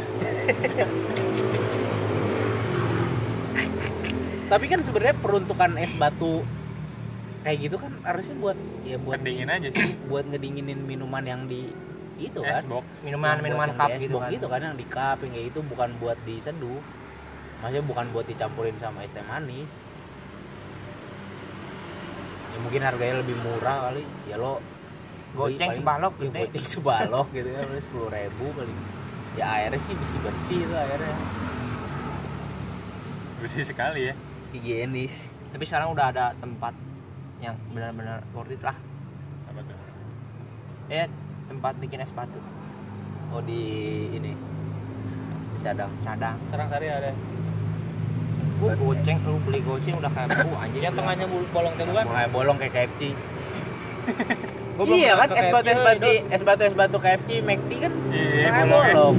tapi 4.53 4.69
kan 4.69 4.85
sebenarnya 4.85 5.17
peruntukan 5.19 5.81
es 5.83 5.91
batu 5.99 6.47
kayak 7.43 7.59
gitu 7.67 7.77
kan 7.81 7.91
harusnya 8.07 8.37
buat 8.39 8.59
ya 8.87 9.01
buat 9.03 9.19
Pendingin 9.19 9.51
aja 9.51 9.69
sih. 9.73 9.99
buat 10.07 10.29
ngedinginin 10.31 10.79
minuman 10.87 11.25
yang 11.27 11.51
di 11.51 11.73
itu 12.19 12.41
kan. 12.43 12.63
Minuman 13.05 13.39
Yang 13.39 13.45
minuman 13.45 13.71
cup 13.73 13.89
gitu 13.97 14.17
kan. 14.19 14.29
gitu 14.33 14.47
kan 14.51 14.61
yang 14.61 14.77
di 14.77 14.87
cup 14.89 15.19
yang 15.25 15.33
kayak 15.33 15.47
itu 15.55 15.61
bukan 15.65 15.89
buat 16.01 16.19
diseduh. 16.27 16.81
Maksudnya 17.63 17.85
bukan 17.87 18.07
buat 18.11 18.27
dicampurin 18.27 18.77
sama 18.83 19.07
es 19.07 19.13
teh 19.15 19.23
manis. 19.25 19.71
Ya 22.53 22.59
mungkin 22.61 22.81
harganya 22.85 23.23
lebih 23.23 23.37
murah 23.41 23.91
kali. 23.91 24.05
Ya 24.29 24.37
lo 24.37 24.61
Goceng 25.33 25.73
sebalok 25.73 26.13
ya, 26.21 26.29
goceng 26.29 26.67
sebalok 26.69 27.27
gitu 27.33 27.49
kan 27.57 27.65
sepuluh 27.81 28.09
ribu 28.13 28.53
kali. 28.53 28.75
Ya 29.41 29.49
airnya 29.49 29.81
sih 29.81 29.97
bersih 29.97 30.21
bersih 30.21 30.59
itu 30.61 30.75
airnya. 30.77 31.17
Bersih 33.41 33.65
sekali 33.65 34.13
ya. 34.13 34.15
Higienis. 34.53 35.33
Tapi 35.57 35.65
sekarang 35.65 35.97
udah 35.97 36.13
ada 36.13 36.37
tempat 36.37 36.77
yang 37.41 37.57
benar-benar 37.73 38.21
worth 38.37 38.53
it 38.53 38.61
lah. 38.61 38.77
apa 39.49 39.61
tuh? 39.65 39.77
Ya, 40.93 41.09
tempat 41.53 41.77
bikin 41.77 42.01
es 42.01 42.13
batu. 42.17 42.41
oh 43.37 43.45
di 43.45 43.61
ini. 44.17 44.33
Di 45.53 45.59
Sadang. 45.61 45.93
Sadang. 46.01 46.41
serang 46.49 46.73
sari 46.73 46.89
ada. 46.89 47.13
Gua 48.57 48.73
goceng 48.81 49.21
lu 49.29 49.37
beli 49.45 49.61
goceng 49.61 50.01
udah 50.01 50.09
kayak 50.17 50.33
bu 50.33 50.57
anjing. 50.57 50.81
yang 50.81 50.95
tengahnya 50.97 51.27
bolong 51.29 51.73
teh 51.77 51.85
bukan 51.85 52.05
mulai 52.09 52.29
bolong 52.31 52.57
kayak 52.63 52.73
KFC 52.79 53.11
belum 54.79 54.95
iya 54.97 55.19
kan 55.19 55.29
es 55.35 55.47
batu 55.51 55.69
es 55.69 55.83
batu 55.83 56.11
es 56.31 56.43
batu 56.47 56.63
es 56.65 56.75
batu 56.79 56.97
KFC 57.03 57.31
McD 57.43 57.71
kan? 57.83 57.93
Iya 58.15 58.65
bolong. 58.71 59.17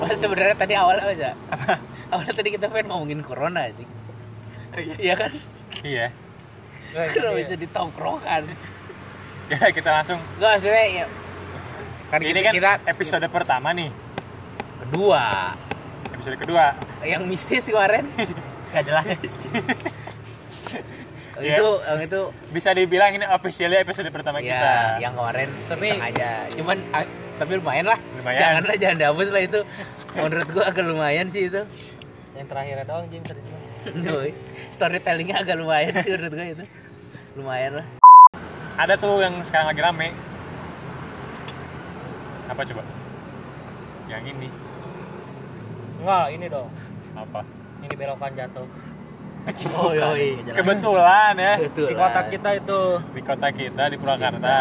ya. 0.00 0.14
sebenarnya 0.16 0.56
tadi 0.56 0.74
awalnya 0.80 1.04
aja 1.12 1.30
awalnya 2.12 2.32
tadi 2.32 2.48
kita 2.56 2.72
pengen 2.72 2.88
ngomongin 2.88 3.20
corona 3.20 3.68
aja 3.68 3.84
iya. 4.96 5.14
Kan? 5.14 5.32
Iya. 5.84 6.08
Kenapa 6.92 7.36
iya. 7.36 7.46
jadi 7.52 7.66
tongkrongan 7.68 8.48
ya 9.48 9.68
kita 9.72 9.90
langsung. 9.90 10.20
Enggak 10.36 10.50
maksudnya 10.60 10.84
ya 10.86 11.06
kan 12.08 12.20
ini 12.24 12.40
kita, 12.40 12.48
kan 12.48 12.54
kita 12.56 12.72
episode 12.88 13.26
pertama 13.28 13.68
nih. 13.76 13.90
Kedua. 14.80 15.52
Episode 16.16 16.36
kedua. 16.40 16.64
Yang 17.04 17.22
mistis 17.28 17.64
kemarin. 17.68 18.08
Gak 18.72 18.84
jelas 18.84 19.04
ya. 19.08 19.16
Iya. 21.38 21.56
itu 21.60 21.68
yang 21.86 22.00
itu. 22.02 22.20
Bisa 22.50 22.70
dibilang 22.74 23.14
ini 23.14 23.24
officially 23.28 23.78
episode 23.78 24.10
pertama 24.10 24.42
ya 24.42 24.58
kita. 24.58 24.72
yang 25.04 25.14
kemarin 25.14 25.48
Tapi- 25.70 26.00
aja. 26.00 26.30
Cuman 26.52 26.76
ah, 26.90 27.04
tapi 27.38 27.52
lumayan 27.62 27.86
lah. 27.94 27.98
Lumayan. 28.18 28.38
janganlah 28.42 28.76
jangan 28.76 28.96
dihapus 28.98 29.28
lah 29.30 29.42
itu. 29.46 29.60
Menurut 30.18 30.48
gua 30.50 30.64
agak 30.68 30.84
lumayan 30.84 31.26
sih 31.30 31.46
itu. 31.46 31.62
Yang 32.34 32.46
terakhirnya 32.50 32.84
doang 32.84 33.06
Yoi. 33.88 34.30
storytellingnya 34.76 35.36
agak 35.46 35.56
lumayan 35.56 35.94
sih 36.02 36.10
menurut 36.12 36.32
gua 36.34 36.46
itu. 36.50 36.64
Lumayan 37.38 37.72
lah 37.84 37.86
ada 38.78 38.94
tuh 38.94 39.18
yang 39.18 39.34
sekarang 39.42 39.74
lagi 39.74 39.82
rame. 39.82 40.08
Apa 42.46 42.62
coba? 42.62 42.82
Yang 44.06 44.22
ini. 44.30 44.48
Enggak 45.98 46.26
ini 46.30 46.46
dong. 46.46 46.70
Apa? 47.18 47.40
Ini 47.82 47.94
belokan 47.98 48.32
jatuh. 48.38 48.68
Oh 49.74 49.90
yoi. 49.96 50.38
Kebetulan 50.46 51.34
ya. 51.34 51.54
Betul 51.58 51.88
di 51.90 51.94
kota 51.98 52.20
kita 52.30 52.50
itu. 52.54 52.82
Di 53.18 53.22
kota 53.26 53.48
kita 53.50 53.82
di 53.90 53.96
Purwakarta. 53.98 54.56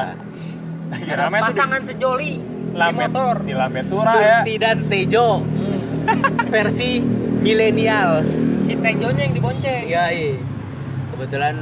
Lagi 0.88 1.12
rame 1.14 1.38
tuh 1.38 1.44
di 1.44 1.48
pasangan 1.52 1.82
sejoli 1.84 2.32
di 2.40 2.78
Lambe, 2.78 3.06
motor. 3.06 3.36
di 3.44 3.54
Lambetura 3.54 4.12
ya. 4.18 4.42
Surti 4.42 4.54
dan 4.58 4.78
Tejo. 4.90 5.30
Versi 6.54 7.04
millennials. 7.44 8.30
Si 8.66 8.74
Tejonya 8.80 9.30
yang 9.30 9.34
dibonceng. 9.38 9.84
Yoi. 9.86 10.26
Kebetulan 11.14 11.56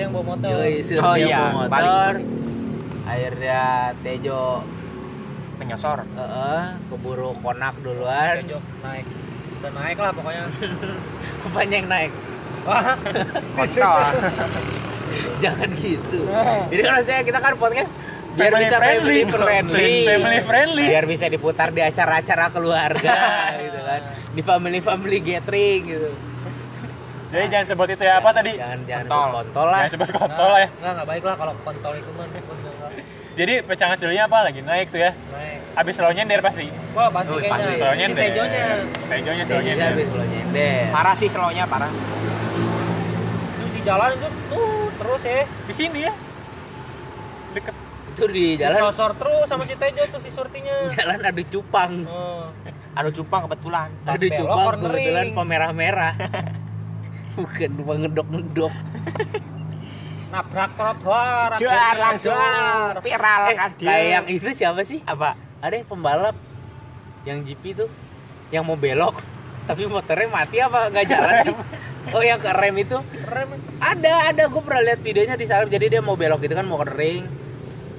Surti 0.00 0.08
yang 0.08 0.16
bawa 0.16 0.24
motor 0.26 0.48
yoi 0.50 0.74
Surti 0.80 1.02
Oh 1.02 1.12
yang 1.14 1.28
iya, 1.28 1.38
bawa 1.38 1.50
balik, 1.50 1.68
motor 1.68 2.12
balik. 2.16 2.26
akhirnya 3.04 3.62
Tejo 4.00 4.42
Penyosor. 5.54 5.98
eh, 6.08 6.62
keburu 6.88 7.30
konak 7.36 7.74
duluan 7.78 8.34
Tejo 8.38 8.58
naik 8.80 9.04
udah 9.60 9.72
naik 9.76 9.96
lah 9.98 10.10
pokoknya 10.10 10.42
apanya 11.44 11.76
yang 11.76 11.88
naik 11.90 12.12
wah 12.62 12.96
Kontol. 13.56 14.00
jangan 15.44 15.68
gitu 15.76 16.20
Nah. 16.24 16.64
jadi 16.70 16.80
kan 16.80 16.92
maksudnya 16.94 17.20
kita 17.22 17.38
kan 17.38 17.52
podcast 17.56 17.90
biar 18.30 18.46
Family 18.48 18.62
bisa 18.62 18.76
friendly. 18.78 19.18
family 19.20 19.36
friendly 19.36 19.92
Family 20.06 20.40
friendly. 20.40 20.84
biar 20.86 21.04
bisa 21.04 21.26
diputar 21.26 21.68
di 21.68 21.82
acara-acara 21.82 22.46
keluarga 22.48 23.16
gitu 23.58 23.80
kan 23.82 24.00
di 24.30 24.40
family 24.40 24.80
family 24.80 25.18
gathering 25.20 25.80
gitu 25.84 26.08
jadi 27.30 27.46
jangan 27.48 27.66
sebut 27.68 27.88
itu 27.88 28.02
ya 28.02 28.14
apa 28.16 28.30
tadi? 28.30 28.52
jangan 28.54 28.78
jangan 28.84 29.06
Kontol. 29.06 29.30
kontol 29.32 29.66
lah. 29.66 29.78
Jangan 29.80 29.92
sebut 29.92 30.08
kontol 30.12 30.48
lah 30.48 30.60
ya. 30.60 30.68
Nggak 30.72 30.92
nggak 30.92 31.06
baik 31.06 31.22
lah 31.22 31.34
kalau 31.36 31.52
kontol 31.60 31.92
itu 31.94 32.10
mah. 32.10 32.26
Jadi 33.30 33.54
pecangan 33.62 33.96
sulitnya 33.96 34.24
apa? 34.26 34.38
Lagi 34.42 34.60
naik 34.60 34.86
tuh 34.88 34.98
ya. 34.98 35.10
Naik. 35.30 35.58
Abis 35.72 35.94
slow 35.94 36.10
nyender 36.10 36.40
pasti? 36.40 36.66
Wah 36.90 37.06
pasti 37.08 37.30
Oh, 37.30 37.38
kayaknya. 37.38 37.54
pasti. 37.54 37.72
slow 37.76 37.88
si 37.88 37.96
nyender 37.96 38.22
Tejonya. 38.26 38.64
Tejonya 39.06 39.44
slow 39.44 39.56
Tejonya 39.56 39.70
nyender. 39.70 39.90
habis 39.94 40.08
lo 40.10 40.24
nyender. 40.26 40.82
Parah 40.90 41.14
sih 41.14 41.28
slownya 41.28 41.64
parah. 41.64 41.92
di 43.70 43.80
jalan 43.80 44.10
itu 44.12 44.28
tuh 44.50 44.68
terus 44.92 45.22
ya. 45.22 45.40
Di 45.46 45.74
sini 45.76 46.00
ya. 46.02 46.12
Deket. 47.50 47.74
itu 48.10 48.24
di 48.26 48.46
jalan. 48.58 48.74
disosor 48.76 49.10
terus 49.14 49.46
sama 49.46 49.62
si 49.64 49.74
Tejo 49.74 50.02
tuh 50.10 50.20
si 50.20 50.28
surtinya. 50.28 50.76
Jalan 50.98 51.18
adu 51.22 51.42
cupang. 51.48 51.92
Oh. 52.04 52.50
Anu 52.92 53.08
cupang 53.08 53.46
kebetulan. 53.46 53.88
Adu 54.04 54.26
belok, 54.26 54.36
cupang 54.36 54.76
kebetulan 54.82 55.26
pemerah-merah 55.30 56.12
bukan 57.36 57.70
lupa 57.78 57.94
ngedok-ngedok 58.06 58.72
nabrak 60.30 60.70
trotoar 60.78 61.50
Dar 61.58 61.66
akhirnya, 61.66 61.98
langsung 61.98 62.38
dar. 62.38 62.94
viral 63.02 63.42
eh, 63.50 63.56
kan 63.58 63.70
dia. 63.74 63.88
kayak 63.90 64.06
yang 64.14 64.26
itu 64.30 64.48
siapa 64.54 64.80
sih 64.86 65.02
apa? 65.02 65.34
ada 65.58 65.74
yang 65.74 65.86
pembalap 65.90 66.36
yang 67.26 67.42
GP 67.42 67.84
tuh 67.84 67.88
yang 68.54 68.62
mau 68.62 68.78
belok 68.78 69.18
tapi 69.66 69.86
motornya 69.90 70.26
mati 70.30 70.56
apa 70.62 70.90
nggak 70.90 71.06
jalan 71.06 71.34
sih 71.46 71.54
oh 72.16 72.22
yang 72.22 72.38
ke 72.40 72.50
rem 72.54 72.74
itu 72.78 72.98
rem 73.26 73.48
ada 73.82 74.12
ada 74.30 74.42
gue 74.46 74.62
pernah 74.62 74.82
lihat 74.82 75.00
videonya 75.02 75.34
di 75.34 75.46
sana 75.46 75.66
jadi 75.66 75.98
dia 75.98 76.00
mau 76.02 76.14
belok 76.14 76.42
gitu 76.46 76.54
kan 76.54 76.66
mau 76.66 76.78
ke 76.82 76.88
ring 76.94 77.24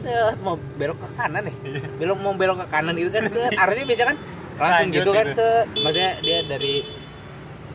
Set, 0.02 0.42
mau 0.42 0.58
belok 0.58 0.98
ke 0.98 1.08
kanan 1.14 1.46
ya 1.46 1.54
belok 2.02 2.18
mau 2.26 2.34
belok 2.34 2.66
ke 2.66 2.68
kanan 2.74 2.96
itu 2.98 3.14
kan 3.14 3.24
set. 3.30 3.54
harusnya 3.54 3.86
bisa 3.86 4.04
kan 4.10 4.18
langsung 4.58 4.90
Lanjut 4.90 4.98
gitu 4.98 5.12
kan 5.14 5.26
gitu. 5.30 5.38
set. 5.38 5.66
maksudnya 5.78 6.12
dia 6.26 6.38
dari 6.50 6.76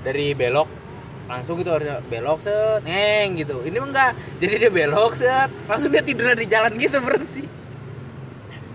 dari 0.02 0.26
belok 0.34 0.68
langsung 1.26 1.58
gitu 1.58 1.70
harusnya 1.74 1.98
belok 2.06 2.38
set 2.42 2.80
neng 2.86 3.34
gitu 3.38 3.62
ini 3.66 3.76
mah 3.82 3.88
enggak 3.90 4.12
jadi 4.38 4.54
dia 4.66 4.70
belok 4.70 5.12
set 5.18 5.50
langsung 5.66 5.90
dia 5.90 6.02
tidur 6.02 6.32
di 6.32 6.46
jalan 6.46 6.72
gitu 6.78 6.96
berhenti 7.02 7.44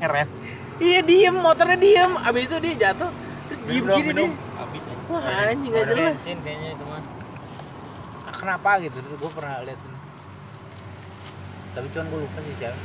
Keren. 0.02 0.28
iya 0.82 1.00
diem 1.06 1.36
motornya 1.36 1.78
diem 1.78 2.12
abis 2.20 2.42
itu 2.50 2.56
dia 2.60 2.74
jatuh 2.90 3.12
terus 3.48 3.60
diem 3.70 3.84
Minum, 3.86 3.98
gini 3.98 4.08
minum. 4.12 4.30
dia 4.36 4.58
habis 4.60 4.84
ya 4.84 4.96
wah 5.08 5.24
anjing 5.48 5.72
gak 5.72 5.86
jelas 5.88 6.14
bensin 6.20 6.38
kayaknya 6.44 6.70
itu 6.76 6.86
mah 6.88 7.02
Ah, 8.22 8.36
kenapa 8.38 8.70
gitu 8.80 8.98
gue 9.02 9.32
pernah 9.34 9.60
lihat 9.66 9.80
tapi 11.72 11.88
cuman 11.96 12.06
gue 12.12 12.20
lupa 12.28 12.40
sih 12.44 12.56
siapa 12.60 12.82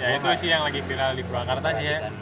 Ya 0.00 0.16
itu 0.16 0.28
sih 0.40 0.48
yang 0.48 0.64
lagi 0.64 0.80
viral 0.80 1.12
di 1.12 1.20
Purwakarta 1.20 1.76
sih 1.76 1.84
ya. 1.84 2.00
Perhatikan. 2.00 2.14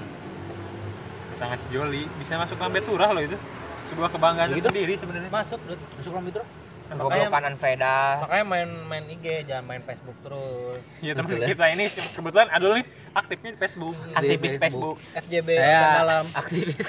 Sangat 1.38 1.58
sejoli. 1.62 2.10
Bisa 2.18 2.34
masuk 2.34 2.58
lambe 2.58 2.82
turah 2.82 3.14
loh 3.14 3.22
itu. 3.22 3.38
Sebuah 3.88 4.08
kebanggaan 4.10 4.48
Begitu? 4.50 4.64
tersendiri 4.64 4.94
sebenarnya. 4.94 5.30
masuk 5.30 5.60
Dut. 5.62 5.80
masuk 5.96 6.12
lampu 6.12 6.30
itu 6.30 6.42
Goblok 6.88 7.28
kanan 7.28 7.52
Veda. 7.54 8.16
makanya 8.18 8.44
main 8.46 8.68
main 8.88 9.04
IG 9.06 9.44
jangan 9.44 9.64
main 9.66 9.82
Facebook 9.82 10.16
terus 10.18 10.80
Ya 10.98 11.12
teman 11.12 11.36
ya. 11.36 11.44
kita 11.46 11.64
ini 11.68 11.84
kebetulan 11.86 12.48
Adul 12.48 12.70
nih 12.74 12.84
aktifnya 13.12 13.50
di 13.50 13.58
Facebook. 13.58 13.94
Aktivis 14.10 14.52
Facebook. 14.56 14.96
Facebook. 14.96 15.20
FJB 15.20 15.48
saya 15.52 15.68
organ 15.68 15.92
dalam 15.94 16.24
aktivis 16.32 16.86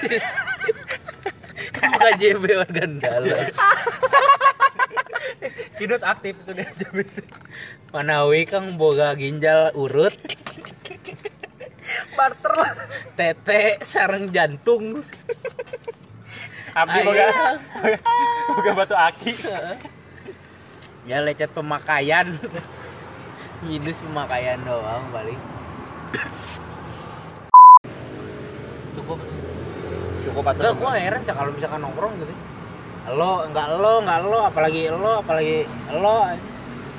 bukan 1.70 2.12
JB 2.16 2.44
organ 2.58 2.90
dalam 2.96 3.44
Kidut 5.76 6.02
aktif 6.02 6.32
itu 6.34 6.50
dia 6.50 6.64
FJB 6.66 6.96
itu 7.02 7.22
Manawi 7.90 8.40
kang 8.44 8.72
boga 8.76 9.12
ginjal 9.12 9.68
urut 9.74 10.16
barter 12.10 12.54
lah 12.54 12.72
tete 13.14 13.80
sarang 13.82 14.30
jantung 14.30 15.04
Abdi 16.70 16.98
Ayo. 17.02 17.06
boga 17.06 17.26
boga 18.54 18.70
batu 18.76 18.94
aki. 18.94 19.32
ya 21.08 21.18
lecet 21.24 21.50
pemakaian 21.50 22.26
minus 23.66 23.98
pemakaian 23.98 24.60
doang 24.62 25.04
balik 25.10 25.40
cukup 28.94 29.18
Cukup 30.20 30.44
Enggak, 30.44 30.68
atau 30.68 30.72
gua 30.76 30.92
heran 31.00 31.24
cak 31.24 31.32
kalau 31.32 31.50
misalkan 31.50 31.80
nongkrong 31.80 32.12
gitu. 32.20 32.34
Lo, 33.16 33.48
enggak 33.48 33.68
lo, 33.80 34.04
enggak 34.04 34.20
lo, 34.20 34.38
apalagi 34.44 34.92
lo, 34.92 35.24
apalagi 35.24 35.64
lo 35.96 36.28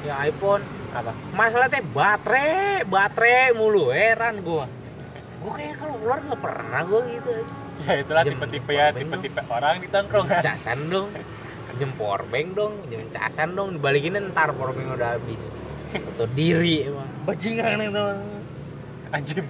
yang 0.01 0.17
iPhone. 0.25 0.65
apa? 0.91 1.13
Masalah 1.31 1.71
teh 1.71 1.79
baterai, 1.79 2.83
baterai 2.83 3.53
mulu 3.53 3.93
heran 3.93 4.41
gua. 4.41 4.65
Gua 5.39 5.51
kayak 5.53 5.77
kalau 5.79 5.95
keluar 6.01 6.19
nggak 6.25 6.41
pernah 6.41 6.81
gua 6.83 7.01
gitu. 7.07 7.31
Ya 7.81 7.93
itulah 7.97 8.23
tipe-tipe 8.23 8.71
ya, 8.71 8.89
tipe-tipe 8.89 9.41
orang 9.47 9.77
di 9.77 9.87
tongkrongan. 9.87 10.41
Casan 10.47 10.87
dong. 10.87 11.09
Jem 11.73 11.91
powerbank 11.93 12.47
dong, 12.51 12.73
jem 12.87 13.09
casan 13.09 13.51
dong 13.51 13.73
dibalikin 13.73 14.13
ntar 14.29 14.51
powerbank 14.51 14.91
udah 14.91 15.15
habis. 15.15 15.41
Atau 15.91 16.29
diri 16.29 16.85
emang. 16.85 17.09
bajingan 17.23 17.81
itu 17.81 18.05
Anjim. 19.09 19.45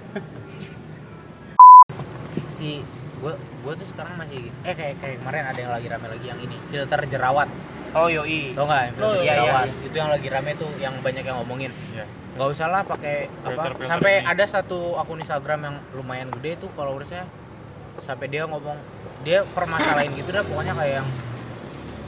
Si 2.50 2.80
gua 3.18 3.34
gua 3.60 3.72
tuh 3.74 3.86
sekarang 3.86 4.14
masih 4.16 4.50
eh 4.60 4.72
kayak 4.72 4.94
kayak 4.98 5.16
kemarin 5.18 5.44
ada 5.44 5.58
yang 5.60 5.72
lagi 5.72 5.86
rame 5.86 6.06
lagi 6.08 6.26
yang 6.26 6.40
ini 6.40 6.56
filter 6.66 7.00
jerawat 7.06 7.48
Oh 7.92 8.08
yoi. 8.08 8.50
tau 8.52 8.64
nggak 8.64 8.96
filter 8.96 9.04
Oh, 9.04 9.14
iya, 9.20 9.32
jerawat 9.36 9.68
itu 9.84 9.94
yang 9.94 10.10
lagi 10.10 10.28
rame 10.28 10.50
tuh 10.56 10.70
yang 10.76 10.94
banyak 10.98 11.22
yang 11.22 11.36
ngomongin 11.38 11.70
Ya. 11.92 12.02
nggak 12.32 12.48
usah 12.48 12.66
lah 12.66 12.82
pakai 12.82 13.28
apa 13.28 13.46
Filter-filter 13.46 13.86
sampai 13.86 14.12
ini. 14.16 14.26
ada 14.26 14.44
satu 14.48 14.78
akun 14.96 15.20
Instagram 15.20 15.60
yang 15.62 15.76
lumayan 15.92 16.28
gede 16.32 16.58
tuh 16.58 16.70
followersnya 16.72 17.22
sampai 18.00 18.26
dia 18.32 18.48
ngomong 18.48 18.78
dia 19.22 19.44
permasalahin 19.52 20.16
gitu 20.16 20.32
dah 20.32 20.42
pokoknya 20.42 20.74
kayak 20.74 20.94
yang 21.02 21.08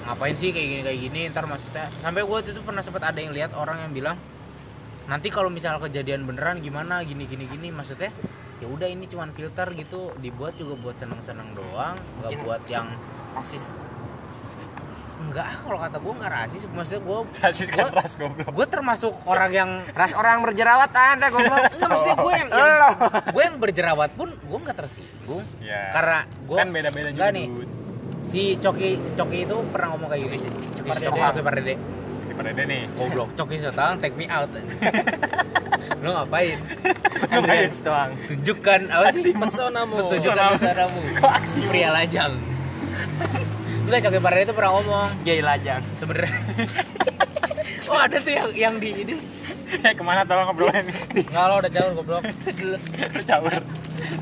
ngapain 0.04 0.36
sih 0.36 0.50
kayak 0.52 0.68
gini 0.68 0.82
kayak 0.82 1.00
gini 1.00 1.20
ntar 1.32 1.44
maksudnya 1.44 1.88
sampai 2.00 2.22
gue 2.24 2.38
itu 2.44 2.60
pernah 2.60 2.82
sempat 2.84 3.02
ada 3.08 3.18
yang 3.20 3.32
lihat 3.32 3.56
orang 3.56 3.84
yang 3.84 3.92
bilang 3.92 4.16
nanti 5.04 5.28
kalau 5.28 5.48
misal 5.48 5.76
kejadian 5.80 6.24
beneran 6.24 6.60
gimana 6.60 7.04
gini 7.04 7.28
gini 7.28 7.44
gini 7.44 7.68
maksudnya 7.68 8.08
ya 8.60 8.66
udah 8.68 8.88
ini 8.88 9.04
cuman 9.04 9.32
filter 9.36 9.68
gitu 9.74 10.12
dibuat 10.20 10.56
juga 10.56 10.76
buat 10.80 10.96
seneng 10.96 11.20
seneng 11.20 11.52
doang 11.52 11.96
nggak 12.20 12.30
Mungkin- 12.32 12.44
buat 12.44 12.62
yang 12.68 12.88
Rasis. 13.34 13.66
Enggak 15.24 15.48
kalau 15.60 15.78
kata 15.78 15.96
gue 15.98 16.12
nggak 16.14 16.32
rasis 16.32 16.62
maksudnya 16.68 17.02
gue 17.02 17.18
Rasis 17.44 17.68
kan 17.68 17.88
ras 17.90 18.12
goblok. 18.14 18.46
gue 18.46 18.66
termasuk 18.68 19.12
orang 19.32 19.50
yang 19.50 19.70
Ras 19.92 20.12
orang 20.12 20.42
berjerawat 20.42 20.90
anda 20.92 21.26
goblok. 21.28 21.58
Enggak 21.74 21.88
maksudnya 21.88 22.16
gue 22.16 22.32
yang, 22.34 22.48
yang 22.50 22.70
gue 23.32 23.42
yang 23.42 23.56
berjerawat 23.58 24.10
pun 24.12 24.28
gue 24.32 24.58
nggak 24.64 24.76
tersinggung. 24.76 25.44
Ya. 25.58 25.82
karena 25.90 26.18
gue 26.28 26.56
kan 26.56 26.68
beda-beda 26.68 27.08
juga. 27.08 27.16
enggak 27.16 27.30
nih. 27.32 27.46
si 28.24 28.42
Coki 28.56 28.90
Coki 29.14 29.38
itu 29.44 29.56
pernah 29.68 29.88
ngomong 29.92 30.08
kayak 30.08 30.22
gini 30.24 30.36
Coki 30.74 30.88
Pardede. 30.88 31.08
Coki 31.10 31.42
Pardede 31.42 31.74
Daripada 32.24 32.50
dia 32.50 32.66
nih. 32.66 32.82
goblok. 32.98 33.28
Coki 33.38 33.56
Sotang 33.58 34.02
take 34.02 34.16
me 34.18 34.26
out. 34.26 34.50
Lu 36.02 36.10
ngapain? 36.10 36.58
Ngapain? 37.30 37.70
Doang. 37.78 38.10
tunjukkan 38.26 38.80
apa 38.90 39.14
sih? 39.14 39.30
Pesonamu 39.32 40.10
tunjukkan 40.10 40.58
pesanamu 40.58 41.00
Kok 41.16 41.30
aksi? 41.30 41.58
Pria 41.70 41.94
lajang 41.94 42.34
enggak 43.84 44.00
Coki 44.08 44.20
Pardede 44.20 44.44
itu 44.48 44.54
pernah 44.56 44.70
ngomong. 44.80 45.10
Gay 45.24 45.40
lajang. 45.44 45.82
sebenarnya 46.00 46.32
oh 47.90 47.98
ada 48.00 48.16
tuh 48.18 48.32
yang 48.32 48.50
yang 48.52 48.74
di 48.80 48.90
ini. 48.96 49.14
Ya 49.82 49.92
ke 49.98 50.02
mana? 50.04 50.22
Tolong 50.24 50.50
ngobrolnya 50.50 50.82
nih? 50.86 51.24
nggak 51.28 51.44
lo 51.50 51.54
udah 51.60 51.70
jauh 51.72 51.90
goblok. 51.98 52.22
Caur. 53.28 53.54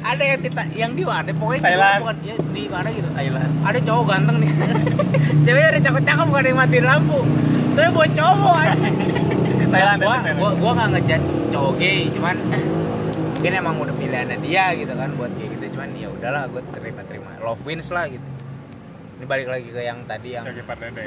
ada 0.03 0.23
yang 0.23 0.41
di 0.41 0.51
yang 0.79 0.93
di 0.95 1.03
mana? 1.03 1.31
Pokoknya 1.35 1.59
di 1.59 1.67
Thailand. 1.67 2.01
bukan 2.03 2.17
ya, 2.23 2.35
di 2.39 2.63
mana 2.71 2.89
gitu. 2.93 3.09
Thailand. 3.13 3.51
ada 3.63 3.79
cowok 3.83 4.05
ganteng 4.07 4.37
nih. 4.43 4.51
Ceweknya 5.43 5.69
ada 5.75 5.81
cakep-cakep 5.83 6.27
gak 6.29 6.41
ada 6.41 6.49
yang 6.49 6.59
matiin 6.61 6.85
lampu. 6.87 7.19
Tapi 7.73 7.89
buat 7.97 8.11
cowok 8.13 8.57
aja 8.61 8.89
Thailand, 9.73 9.99
gua, 10.05 10.17
gua, 10.37 10.51
gua 10.61 10.73
gak 10.77 10.89
ngejudge 10.93 11.31
cowok 11.49 11.73
gay 11.81 12.05
cuman 12.13 12.37
eh, 12.53 12.65
mungkin 13.41 13.53
emang 13.57 13.75
udah 13.81 13.95
pilihannya 13.97 14.37
dia 14.45 14.77
gitu 14.77 14.93
kan 14.93 15.09
buat 15.17 15.33
kayak 15.41 15.49
gitu. 15.57 15.65
Cuman 15.81 15.89
ya 15.97 16.09
udahlah 16.13 16.43
gue 16.53 16.63
terima-terima. 16.77 17.41
Love 17.41 17.65
wins 17.65 17.89
lah 17.89 18.05
gitu 18.13 18.32
ini 19.23 19.31
balik 19.31 19.55
lagi 19.55 19.71
ke 19.71 19.79
yang 19.87 20.03
tadi 20.03 20.35
yang 20.35 20.43
Coki 20.43 20.67
Pardede. 20.67 20.99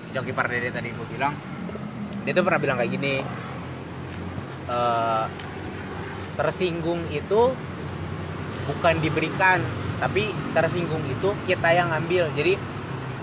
si 0.00 0.08
Coki 0.16 0.32
Pardede 0.32 0.72
tadi 0.72 0.88
gue 0.88 1.06
bilang 1.12 1.36
dia 2.24 2.32
tuh 2.32 2.48
pernah 2.48 2.56
bilang 2.56 2.80
kayak 2.80 2.92
gini 2.96 3.20
eh, 4.72 5.24
tersinggung 6.32 7.04
itu 7.12 7.52
bukan 8.64 8.94
diberikan 9.04 9.60
tapi 10.00 10.32
tersinggung 10.56 11.04
itu 11.12 11.36
kita 11.44 11.76
yang 11.76 11.92
ngambil 11.92 12.32
jadi 12.32 12.56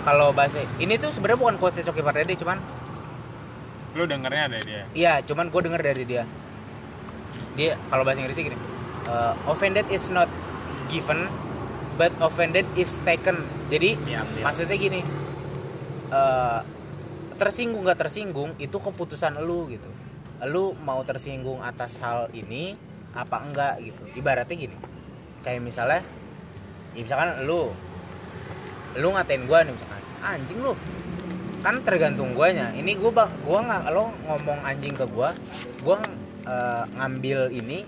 kalau 0.05 0.29
bahasa 0.29 0.61
ini 0.77 1.01
tuh 1.01 1.09
sebenarnya 1.09 1.41
bukan 1.41 1.57
quotes 1.57 1.81
Coki 1.81 2.05
Pardede 2.05 2.37
cuman 2.37 2.61
Lu 3.97 4.05
dengernya 4.05 4.43
ada 4.45 4.57
dia. 4.61 4.85
iya 4.93 5.25
cuman 5.25 5.49
gue 5.49 5.61
denger 5.65 5.81
dari 5.81 6.05
dia 6.05 6.29
dia 7.57 7.73
kalau 7.89 8.05
bahasa 8.05 8.21
Inggrisnya 8.21 8.53
gini 8.53 8.57
eh, 9.09 9.33
offended 9.49 9.89
is 9.89 10.05
not 10.13 10.29
given 10.85 11.25
but 11.99 12.15
offended 12.23 12.63
is 12.79 12.95
taken. 13.03 13.35
Jadi 13.67 13.99
Iya, 14.07 14.23
iya. 14.23 14.43
maksudnya 14.47 14.79
gini 14.79 15.03
eh, 16.09 16.59
tersinggung 17.35 17.83
gak 17.83 17.99
tersinggung 18.07 18.55
itu 18.55 18.79
keputusan 18.79 19.43
lu 19.43 19.67
gitu. 19.67 19.91
Lu 20.47 20.71
mau 20.87 21.03
tersinggung 21.03 21.59
atas 21.59 21.99
hal 21.99 22.31
ini 22.31 22.79
apa 23.11 23.43
enggak 23.43 23.83
gitu. 23.83 24.01
Ibaratnya 24.15 24.55
gini 24.55 24.77
kayak 25.43 25.59
misalnya 25.59 26.01
ya 26.95 27.01
misalkan 27.03 27.43
lu 27.43 27.71
lu 28.99 29.07
ngatain 29.15 29.47
gua 29.47 29.63
nih 29.63 29.71
misalkan 29.71 30.03
anjing 30.23 30.59
lu 30.63 30.73
kan 31.59 31.75
tergantung 31.83 32.31
guanya. 32.31 32.71
Ini 32.71 32.95
gua 32.95 33.11
bang 33.23 33.31
gua 33.43 33.59
nggak 33.59 33.83
lo 33.91 34.15
ngomong 34.23 34.59
anjing 34.63 34.95
ke 34.95 35.03
gua 35.11 35.35
gua 35.83 35.99
eh, 36.47 36.83
ngambil 36.95 37.51
ini 37.51 37.83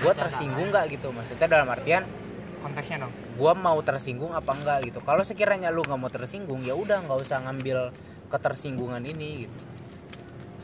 gua 0.00 0.16
tersinggung 0.16 0.72
nggak 0.72 0.96
gitu. 0.96 1.12
Maksudnya 1.12 1.46
dalam 1.48 1.68
artian 1.68 2.04
Konteksnya 2.62 3.06
dong. 3.06 3.12
gua 3.36 3.52
mau 3.52 3.78
tersinggung 3.84 4.32
apa 4.32 4.56
enggak 4.56 4.78
gitu. 4.88 4.98
Kalau 5.04 5.22
sekiranya 5.22 5.68
lu 5.68 5.84
nggak 5.84 6.00
mau 6.00 6.10
tersinggung 6.10 6.64
ya 6.64 6.72
udah 6.72 7.04
nggak 7.04 7.18
usah 7.20 7.44
ngambil 7.44 7.92
ketersinggungan 8.32 9.02
ini 9.04 9.46
gitu. 9.46 9.56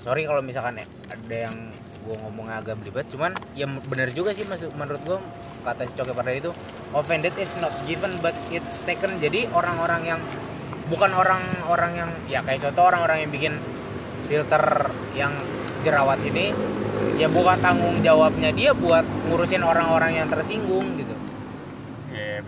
Sorry 0.02 0.26
kalau 0.26 0.42
misalkan 0.42 0.82
ada 0.82 1.36
yang 1.36 1.54
gue 2.02 2.16
ngomongnya 2.18 2.58
agak 2.58 2.82
belibet 2.82 3.06
cuman 3.14 3.30
ya 3.54 3.70
bener 3.86 4.10
juga 4.10 4.34
sih 4.34 4.42
maksud 4.42 4.74
menurut 4.74 4.98
gue 5.06 5.18
kata 5.62 5.86
si 5.86 5.94
Coke 5.94 6.10
pada 6.10 6.34
itu 6.34 6.50
offended 6.90 7.30
is 7.38 7.54
not 7.62 7.70
given 7.86 8.10
but 8.18 8.34
it's 8.50 8.82
taken. 8.82 9.14
Jadi 9.22 9.46
orang-orang 9.54 10.02
yang 10.02 10.20
bukan 10.90 11.14
orang-orang 11.14 11.92
yang 11.94 12.10
ya 12.26 12.42
kayak 12.42 12.66
contoh 12.66 12.90
orang-orang 12.90 13.22
yang 13.22 13.30
bikin 13.30 13.54
filter 14.26 14.90
yang 15.14 15.30
jerawat 15.86 16.18
ini 16.26 16.50
ya 17.18 17.30
bukan 17.30 17.58
tanggung 17.62 18.02
jawabnya 18.02 18.50
dia 18.54 18.74
buat 18.74 19.06
ngurusin 19.30 19.62
orang-orang 19.62 20.18
yang 20.18 20.26
tersinggung 20.30 20.98
gitu 20.98 21.11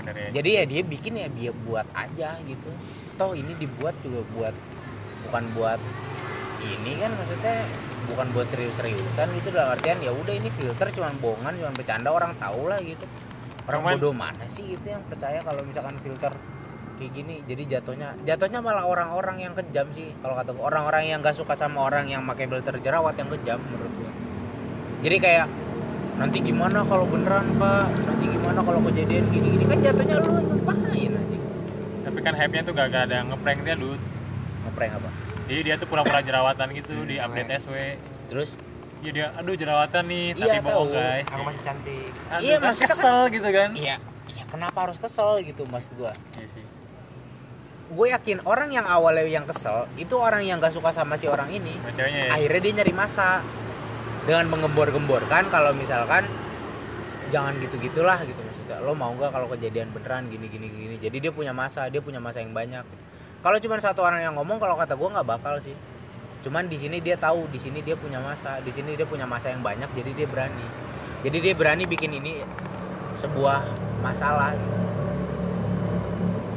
Iya 0.04 0.12
bener 0.12 0.16
ya. 0.20 0.30
jadi 0.36 0.50
ya 0.52 0.62
dia 0.68 0.82
bikin 0.84 1.12
ya 1.16 1.28
dia 1.32 1.50
buat 1.64 1.88
aja 1.96 2.36
gitu. 2.44 2.70
Toh 3.16 3.32
ini 3.32 3.56
dibuat 3.56 3.96
juga 4.04 4.20
buat 4.36 4.54
bukan 5.24 5.44
buat 5.56 5.80
ini 6.60 6.92
kan 7.00 7.10
maksudnya 7.16 7.56
bukan 8.04 8.26
buat 8.36 8.46
serius-seriusan 8.52 9.32
gitu 9.40 9.48
dalam 9.56 9.72
artian 9.72 9.96
ya 10.04 10.12
udah 10.12 10.34
ini 10.36 10.52
filter 10.52 10.92
cuman 10.92 11.16
bohongan 11.20 11.56
cuman 11.56 11.72
bercanda 11.72 12.08
orang 12.12 12.32
tahu 12.36 12.68
lah 12.68 12.76
gitu. 12.84 13.04
Orang 13.64 13.80
Cuman- 13.80 13.96
bodoh 13.96 14.12
mana 14.12 14.44
sih 14.52 14.76
gitu 14.76 14.92
yang 14.92 15.00
percaya 15.08 15.40
kalau 15.40 15.64
misalkan 15.64 15.96
filter 16.04 16.32
kayak 16.94 17.10
gini 17.10 17.42
jadi 17.48 17.80
jatuhnya 17.80 18.14
jatuhnya 18.22 18.60
malah 18.60 18.84
orang-orang 18.84 19.40
yang 19.40 19.52
kejam 19.56 19.88
sih. 19.96 20.12
Kalau 20.20 20.36
kata 20.36 20.52
orang-orang 20.52 21.08
yang 21.08 21.18
gak 21.24 21.32
suka 21.32 21.56
sama 21.56 21.88
orang 21.88 22.06
yang 22.12 22.22
pakai 22.28 22.44
filter 22.44 22.76
jerawat 22.78 23.16
yang 23.16 23.32
kejam 23.32 23.58
menurut 23.64 23.92
gua. 23.96 24.12
Jadi 25.00 25.16
kayak 25.16 25.46
nanti 26.14 26.38
gimana 26.40 26.82
kalau 26.82 27.04
beneran 27.04 27.46
pak 27.54 27.86
nanti 28.00 28.24
gimana 28.28 28.60
kalau 28.60 28.80
kejadian 28.84 29.24
gini 29.28 29.48
gini 29.52 29.64
kan 29.64 29.78
jatuhnya 29.80 30.16
lu 30.20 30.32
nyumpahin 30.38 31.12
aja 31.12 31.38
Tapi 32.04 32.18
kan 32.20 32.32
hype-nya 32.32 32.62
tuh 32.62 32.72
gak, 32.72 32.86
gak 32.88 33.02
ada 33.06 33.18
ngeprank 33.24 33.60
dia 33.60 33.74
lu. 33.74 33.96
ngeprank 34.62 34.92
apa 34.94 35.08
Jadi 35.44 35.60
dia 35.62 35.74
tuh 35.74 35.84
pura-pura 35.84 36.20
jerawatan 36.20 36.68
gitu 36.72 36.94
di 37.02 37.16
Hmm, 37.16 37.24
update 37.26 37.50
SW. 37.60 37.74
terus 38.28 38.50
Iya 38.98 39.10
dia, 39.12 39.26
aduh 39.30 39.52
jerawatan 39.52 40.04
nih, 40.06 40.26
Iya, 40.32 40.40
tapi 40.48 40.58
bohong 40.64 40.88
tahu. 40.88 40.96
guys. 40.96 41.26
Aku 41.28 41.42
masih 41.44 41.60
cantik. 41.62 42.08
Aduh, 42.26 42.40
Iya, 42.40 42.56
kan 42.56 42.72
kan- 42.72 42.88
kesel 42.88 43.18
gitu 43.28 43.48
kan. 43.50 43.70
iya 43.74 43.96
iya 44.26 44.44
kenapa 44.46 44.78
harus 44.80 44.96
kesel 44.96 45.30
gitu 45.40 45.62
maksud 45.66 45.92
gua 45.94 46.12
Iya 46.32 46.46
sih. 46.48 46.64
gue 47.86 48.06
yakin 48.08 48.38
orang 48.42 48.70
yang 48.70 48.86
awalnya 48.86 49.22
yang 49.22 49.44
kesel 49.44 49.84
itu 49.94 50.14
orang 50.14 50.40
yang 50.42 50.56
gak 50.56 50.72
suka 50.72 50.88
sama 50.90 51.14
si 51.14 51.26
orang 51.26 51.46
ini 51.48 51.76
ya. 51.92 52.32
akhirnya 52.32 52.60
dia 52.60 52.72
nyari 52.74 52.92
masa 52.92 53.44
dengan 54.24 54.48
menggembor-gemborkan 54.48 55.52
kalau 55.52 55.76
misalkan 55.76 56.24
jangan 57.28 57.56
gitu 57.60 57.76
gitulah 57.80 58.16
gitu 58.24 58.40
maksudnya. 58.40 58.80
Lo 58.80 58.96
mau 58.96 59.12
nggak 59.12 59.30
kalau 59.32 59.48
kejadian 59.52 59.92
beneran 59.92 60.28
gini 60.32 60.48
gini 60.48 60.66
gini? 60.68 60.96
Jadi 61.00 61.16
dia 61.20 61.32
punya 61.32 61.52
masa 61.52 61.88
dia 61.92 62.00
punya 62.00 62.18
masa 62.20 62.40
yang 62.40 62.56
banyak. 62.56 62.84
Kalau 63.44 63.60
cuma 63.60 63.76
satu 63.76 64.00
orang 64.00 64.24
yang 64.24 64.34
ngomong 64.40 64.56
kalau 64.56 64.80
kata 64.80 64.96
gue 64.96 65.08
nggak 65.12 65.28
bakal 65.28 65.54
sih. 65.60 65.76
Cuman 66.40 66.68
di 66.68 66.76
sini 66.80 67.00
dia 67.04 67.16
tahu 67.16 67.48
di 67.52 67.60
sini 67.60 67.84
dia 67.84 67.96
punya 67.96 68.20
masa 68.20 68.60
di 68.64 68.72
sini 68.72 68.96
dia 68.96 69.04
punya 69.04 69.28
masa 69.28 69.52
yang 69.52 69.60
banyak 69.60 69.88
jadi 69.92 70.10
dia 70.16 70.26
berani. 70.28 70.66
Jadi 71.24 71.36
dia 71.40 71.54
berani 71.56 71.84
bikin 71.84 72.16
ini 72.16 72.40
sebuah 73.16 73.60
masalah. 74.00 74.52
Gitu. 74.56 74.72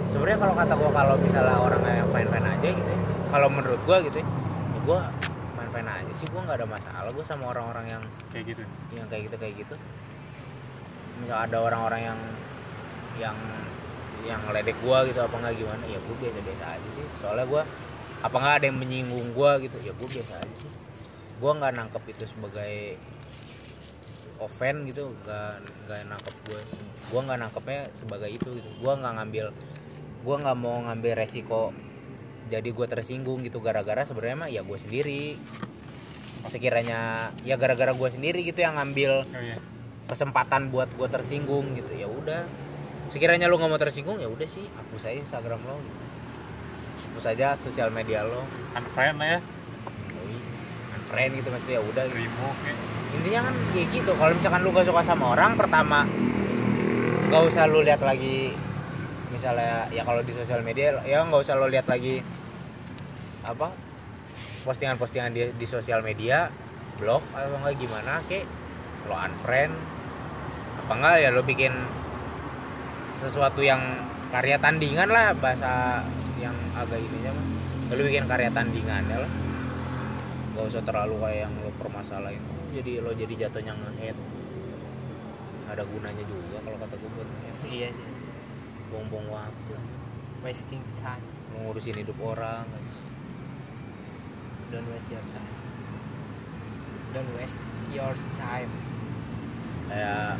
sebenarnya 0.08 0.39
kalau 0.39 0.56
kata 0.56 0.73
gue 0.80 0.91
kalau 0.95 1.15
misalnya 1.19 1.58
orang 1.60 1.84
yang 1.84 2.10
fine 2.10 2.30
fine 2.32 2.47
aja 2.47 2.69
gitu 2.73 2.89
ya, 2.89 2.99
kalau 3.30 3.47
menurut 3.51 3.77
gue 3.86 3.97
gitu 4.08 4.17
ya, 4.17 4.25
ya 4.25 4.80
gue 4.88 4.99
fine 5.88 6.04
aja 6.04 6.13
sih 6.19 6.28
gue 6.28 6.41
nggak 6.43 6.58
ada 6.60 6.67
masalah 6.67 7.10
gue 7.15 7.26
sama 7.26 7.43
orang-orang 7.56 7.86
yang 7.88 8.04
Kayak 8.28 8.45
gitu. 8.54 8.63
yang 8.93 9.08
kayak 9.08 9.23
gitu 9.32 9.36
kayak 9.39 9.56
gitu. 9.56 9.76
Misal 11.23 11.38
ada 11.47 11.58
orang-orang 11.63 12.02
yang 12.04 12.19
yang 13.17 13.38
yang 14.28 14.43
ngeledek 14.43 14.76
gua 14.84 15.08
gitu 15.08 15.23
apa 15.23 15.34
nggak 15.39 15.56
gimana 15.56 15.84
ya 15.88 15.97
gue 15.97 16.15
biasa 16.19 16.39
biasa 16.43 16.65
aja 16.76 16.88
sih. 16.93 17.06
Soalnya 17.23 17.45
gua 17.47 17.63
apa 18.19 18.36
nggak 18.36 18.56
ada 18.60 18.65
yang 18.67 18.78
menyinggung 18.78 19.28
gua 19.32 19.58
gitu 19.63 19.78
ya 19.82 19.95
gue 19.95 20.08
biasa 20.12 20.34
aja 20.43 20.56
sih. 20.60 20.71
Gua 21.39 21.52
nggak 21.56 21.73
nangkep 21.80 22.04
itu 22.12 22.23
sebagai 22.28 22.76
offend 24.38 24.86
gitu 24.86 25.10
nggak 25.26 25.54
nggak 25.88 26.00
nangkep 26.13 26.36
gue 26.45 26.62
gua 27.10 27.21
nggak 27.26 27.39
nangkepnya 27.47 27.82
sebagai 27.95 28.30
itu 28.30 28.50
gitu. 28.60 28.69
Gua 28.84 28.93
nggak 29.00 29.13
ngambil 29.23 29.45
gua 30.21 30.36
nggak 30.43 30.58
mau 30.60 30.78
ngambil 30.91 31.13
resiko 31.17 31.71
jadi 32.52 32.69
gua 32.76 32.86
tersinggung 32.86 33.41
gitu. 33.41 33.58
Gara-gara 33.63 34.06
sebenarnya 34.06 34.38
mah 34.38 34.50
ya 34.52 34.62
gue 34.62 34.78
sendiri 34.78 35.39
sekiranya 36.47 37.29
ya 37.43 37.55
gara-gara 37.55 37.91
gue 37.91 38.10
sendiri 38.10 38.41
gitu 38.41 38.60
yang 38.60 38.75
ngambil 38.75 39.23
Oh 39.23 39.41
iya. 39.41 39.57
kesempatan 40.07 40.71
buat 40.71 40.88
gue 40.91 41.07
tersinggung 41.07 41.75
gitu 41.75 41.91
ya 41.93 42.07
udah 42.07 42.47
sekiranya 43.07 43.47
lu 43.47 43.55
nggak 43.55 43.67
mau 43.67 43.79
tersinggung 43.79 44.19
ya 44.19 44.27
udah 44.27 44.47
sih 44.47 44.63
hapus 44.67 45.03
aja 45.07 45.17
Instagram 45.19 45.60
lo 45.63 45.75
gitu. 45.77 45.99
hapus 47.12 47.25
aja 47.31 47.47
sosial 47.60 47.91
media 47.91 48.23
lo 48.23 48.43
Unfriend 48.73 49.17
lah 49.17 49.27
ya. 49.36 49.39
Unfriend 50.93 51.31
gitu 51.36 51.47
maksudnya 51.49 51.79
ya 51.79 51.83
udah 51.83 52.03
gitu. 52.07 52.17
Remove 52.19 52.57
kayak. 52.63 52.77
intinya 53.07 53.39
kan 53.47 53.55
kayak 53.71 53.88
gitu 53.95 54.12
kalau 54.13 54.31
misalkan 54.36 54.60
lu 54.62 54.69
gak 54.71 54.86
suka 54.86 55.01
sama 55.01 55.25
orang 55.31 55.51
pertama 55.55 56.03
nggak 57.27 57.43
usah 57.43 57.63
lu 57.67 57.79
lihat 57.83 57.99
lagi 57.99 58.51
misalnya 59.27 59.88
ya 59.91 60.03
kalau 60.03 60.23
di 60.23 60.31
sosial 60.31 60.63
media 60.63 60.95
ya 61.03 61.23
nggak 61.23 61.41
usah 61.43 61.55
lu 61.55 61.67
lihat 61.67 61.88
lagi 61.88 62.23
apa 63.43 63.71
postingan-postingan 64.67 65.32
di, 65.32 65.41
di 65.56 65.63
sosial 65.63 66.03
media 66.03 66.51
blog 66.99 67.23
atau 67.32 67.56
enggak 67.56 67.80
gimana 67.80 68.19
kek? 68.27 68.43
Lo 69.08 69.15
unfriend 69.15 69.71
apa 70.84 70.91
enggak 70.91 71.15
ya 71.23 71.30
lo 71.32 71.41
bikin 71.47 71.71
sesuatu 73.15 73.63
yang 73.63 73.80
karya 74.27 74.60
tandingan 74.60 75.08
lah 75.08 75.32
bahasa 75.39 76.03
yang 76.43 76.53
agak 76.75 76.99
ininya 76.99 77.32
mah. 77.32 77.47
Ya 77.88 77.93
lo 77.95 78.03
bikin 78.03 78.25
karya 78.27 78.51
tandingan 78.51 79.03
ya 79.08 79.17
lah. 79.23 79.32
Gak 80.58 80.65
usah 80.73 80.84
terlalu 80.84 81.15
kayak 81.23 81.39
yang 81.47 81.53
lo 81.63 81.71
permasalahin. 81.80 82.43
Jadi 82.75 82.99
lo 82.99 83.15
jadi 83.15 83.47
jatuhnya 83.47 83.71
nge-hate. 83.71 84.19
Nggak 85.63 85.73
ada 85.80 85.84
gunanya 85.88 86.23
juga 86.27 86.58
kalau 86.67 86.77
kata 86.84 86.95
gue 86.99 87.10
buat 87.15 87.27
nge-hate. 87.32 87.67
Iya. 87.71 87.89
buang-buang 88.88 89.27
waktu. 89.32 89.75
Wasting 90.43 90.84
time. 90.99 91.25
ngurusin 91.58 91.97
hidup 91.97 92.15
orang 92.21 92.69
Don't 94.67 94.88
waste 94.88 95.10
your 95.10 95.23
time. 95.30 95.51
Don't 97.13 97.32
waste 97.34 97.60
your 97.89 98.12
time. 98.36 98.71
kayak 99.88 100.36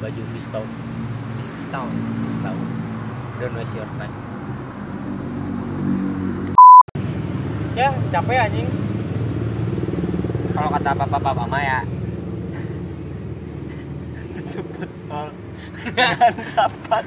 baju 0.00 0.22
pistol 0.32 0.64
This 1.36 1.52
town. 1.68 1.92
pistol 2.22 2.56
don't 3.36 3.52
waste 3.52 3.74
your 3.74 3.88
time 3.94 4.14
Ya, 7.72 7.88
capek 8.08 8.36
anjing. 8.38 8.68
Kalau 10.52 10.68
kata 10.70 10.90
bapak-bapak 10.94 11.34
mama 11.38 11.56
ya. 11.58 11.80
Sebut 14.46 14.90
tol. 15.06 15.28
Dengan 15.82 16.32
rapat. 16.52 17.04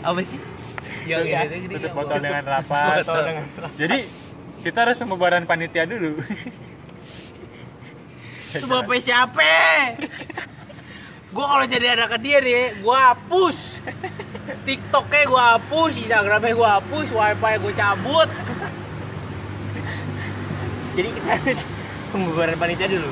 apa 0.00 0.20
sih 0.24 0.40
Tutup 0.40 1.28
yang 1.28 1.92
botol 1.92 2.16
gua- 2.16 2.24
dengan 2.24 2.44
rapat. 2.50 3.04
Botol 3.04 3.20
dengan 3.22 3.44
Jadi 3.76 3.98
kita 4.60 4.78
harus 4.84 4.96
pembubaran 5.00 5.48
panitia 5.48 5.88
dulu. 5.88 6.20
itu 8.50 8.66
bapak 8.66 8.98
siapa 8.98 9.46
gua 11.30 11.46
kalau 11.54 11.66
jadi 11.70 11.94
anak 11.94 12.18
dia 12.18 12.42
nih 12.42 12.82
gua 12.82 13.14
hapus 13.14 13.78
tiktoknya 14.66 15.22
gua 15.30 15.42
hapus 15.54 15.92
instagramnya 16.02 16.58
gua 16.58 16.82
hapus 16.82 17.06
wifi 17.14 17.52
gua 17.62 17.72
cabut 17.78 18.28
Jadi 20.90 21.06
kita 21.16 21.30
harus 21.38 21.60
pembubaran 22.10 22.58
panitia 22.58 22.90
dulu. 22.90 23.10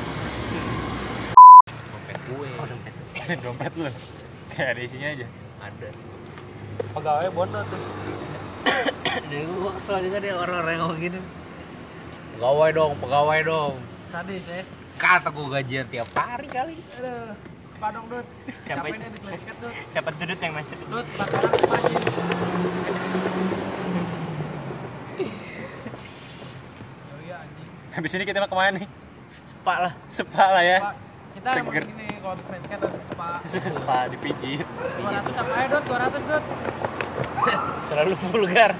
dompet 1.95 2.19
gue 2.27 2.49
Oh, 2.59 2.67
dompet. 2.67 2.93
Dompet 3.39 3.73
lu. 3.79 3.87
Kayak 4.51 4.69
ada 4.75 4.81
isinya 4.83 5.09
aja. 5.15 5.27
ada 5.63 5.89
Pegawai 6.91 7.31
bodoh 7.31 7.63
tuh. 7.71 7.81
Jadi 9.25 9.39
gua 9.51 9.71
kesel 9.73 9.97
juga 10.03 10.17
deh 10.19 10.33
orang-orang 10.33 10.73
yang 10.73 10.83
ngomong 10.85 11.01
gini 11.01 11.19
pegawai 12.35 12.71
dong 12.71 12.93
pegawai 12.97 13.39
dong 13.43 13.75
Sadis 14.09 14.45
ya. 14.45 14.63
kata 14.97 15.29
gua 15.29 15.47
gajian 15.53 15.87
tiap 15.87 16.09
hari 16.15 16.49
kali 16.49 16.75
Aduh, 16.97 17.35
sepadong 17.69 18.07
dud. 18.09 18.27
Siapa 18.61 18.87
itu? 18.87 18.99
di 18.99 19.21
basket 19.23 19.57
dud. 19.57 19.75
Siapa 19.89 20.09
tudut 20.13 20.39
yang 20.39 20.53
macet? 20.53 20.79
Dud, 20.81 21.07
bakalan 21.15 21.53
kepacin. 21.53 21.99
Oh 27.09 27.19
iya 27.21 27.37
anjing. 27.39 27.69
Habis 27.93 28.11
ini 28.13 28.25
kita 28.25 28.39
mau 28.39 28.49
ke 28.49 28.57
mana 28.57 28.71
nih? 28.77 28.89
sepak 29.49 29.79
lah 29.81 29.93
Sepa 30.09 30.45
lah 30.49 30.63
ya. 30.63 30.79
Pak, 30.81 30.95
kita 31.35 31.49
makin 31.61 31.83
gini 31.87 32.07
kalau 32.19 32.33
habis 32.33 32.47
main 32.49 32.61
skate 32.61 32.83
harus 32.83 33.03
spa. 33.07 33.29
Sepa 33.77 33.97
dipijit. 34.09 34.67
200 34.67 35.07
apa 35.37 35.53
aja 35.55 35.69
dud, 35.71 35.85
200 35.87 36.23
dud. 36.25 36.45
terlalu 37.89 38.15
vulgar 38.21 38.73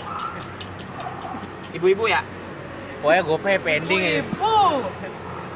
Ibu-ibu 1.75 2.05
ya? 2.09 2.23
pokoknya 2.99 3.23
gue 3.23 3.39
pending 3.63 4.01
ya 4.03 4.13
Ibu. 4.27 4.35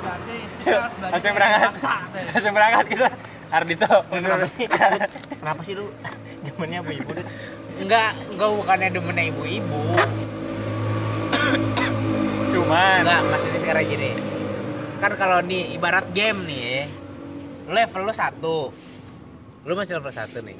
Harus 0.03 0.95
belajar 0.95 1.11
Langsung 1.11 1.33
berangkat. 1.35 1.73
deh. 1.75 2.25
Langsung 2.31 2.53
berangkat 2.55 2.87
kita. 2.87 3.09
Ardito. 3.53 3.91
Kenapa 4.09 4.47
sih? 4.47 4.67
Kenapa 5.43 5.61
sih 5.67 5.75
lu 5.75 5.91
zamannya 6.43 6.79
ibu-ibu 6.83 7.11
Dut? 7.15 7.27
enggak 7.73 8.11
enggak 8.35 8.51
bukannya 8.53 8.89
demennya 8.93 9.25
ibu-ibu 9.33 9.81
cuman 12.53 13.01
Enggak, 13.03 13.23
maksudnya 13.33 13.61
sekarang 13.65 13.85
gini. 13.89 14.11
Kan 15.01 15.13
kalau 15.19 15.39
nih 15.43 15.75
ibarat 15.75 16.07
game 16.15 16.47
nih, 16.47 16.87
level 17.67 18.07
lu 18.07 18.15
satu, 18.15 18.71
lu 19.67 19.73
masih 19.75 19.99
level 19.99 20.13
satu 20.13 20.39
nih. 20.45 20.55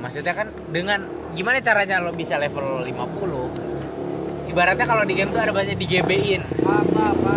Maksudnya 0.00 0.32
kan 0.34 0.50
dengan 0.72 1.06
gimana 1.36 1.62
caranya 1.62 2.02
lo 2.02 2.10
bisa 2.10 2.34
level 2.40 2.82
50? 2.82 3.71
Ibaratnya 4.52 4.84
kalau 4.84 5.02
di 5.02 5.14
game 5.14 5.30
tuh 5.30 5.40
ada 5.40 5.50
bahasa 5.50 5.72
digebein. 5.72 6.42
apa 6.60 7.02
apa 7.08 7.34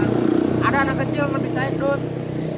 ada 0.66 0.78
anak 0.84 0.95
kecil 1.01 1.32
lebih 1.32 1.51
saya 1.51 1.72
dud 1.74 2.01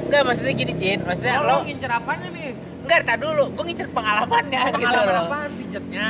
Enggak, 0.07 0.21
maksudnya 0.23 0.53
gini, 0.55 0.73
Cin. 0.73 0.99
Maksudnya 1.03 1.35
oh, 1.37 1.43
lo 1.43 1.51
lo 1.51 1.57
ngincer 1.63 1.91
apanya 1.91 2.27
nih 2.31 2.47
enggak 2.81 3.01
tak 3.03 3.17
dulu, 3.19 3.43
gua 3.51 3.63
ngincer 3.67 3.87
pengalamannya 3.91 4.61
gitu 4.71 4.87
pengalaman 4.87 5.11
loh. 5.11 5.25
apaan 5.27 5.51
pijetnya 5.53 6.07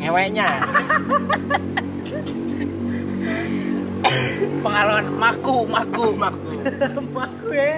Ngeweknya. 0.00 0.48
pengalaman 4.60 5.06
maku, 5.12 5.56
maku, 5.66 6.06
maku. 6.16 6.50
aku 7.12 7.46
ya 7.52 7.68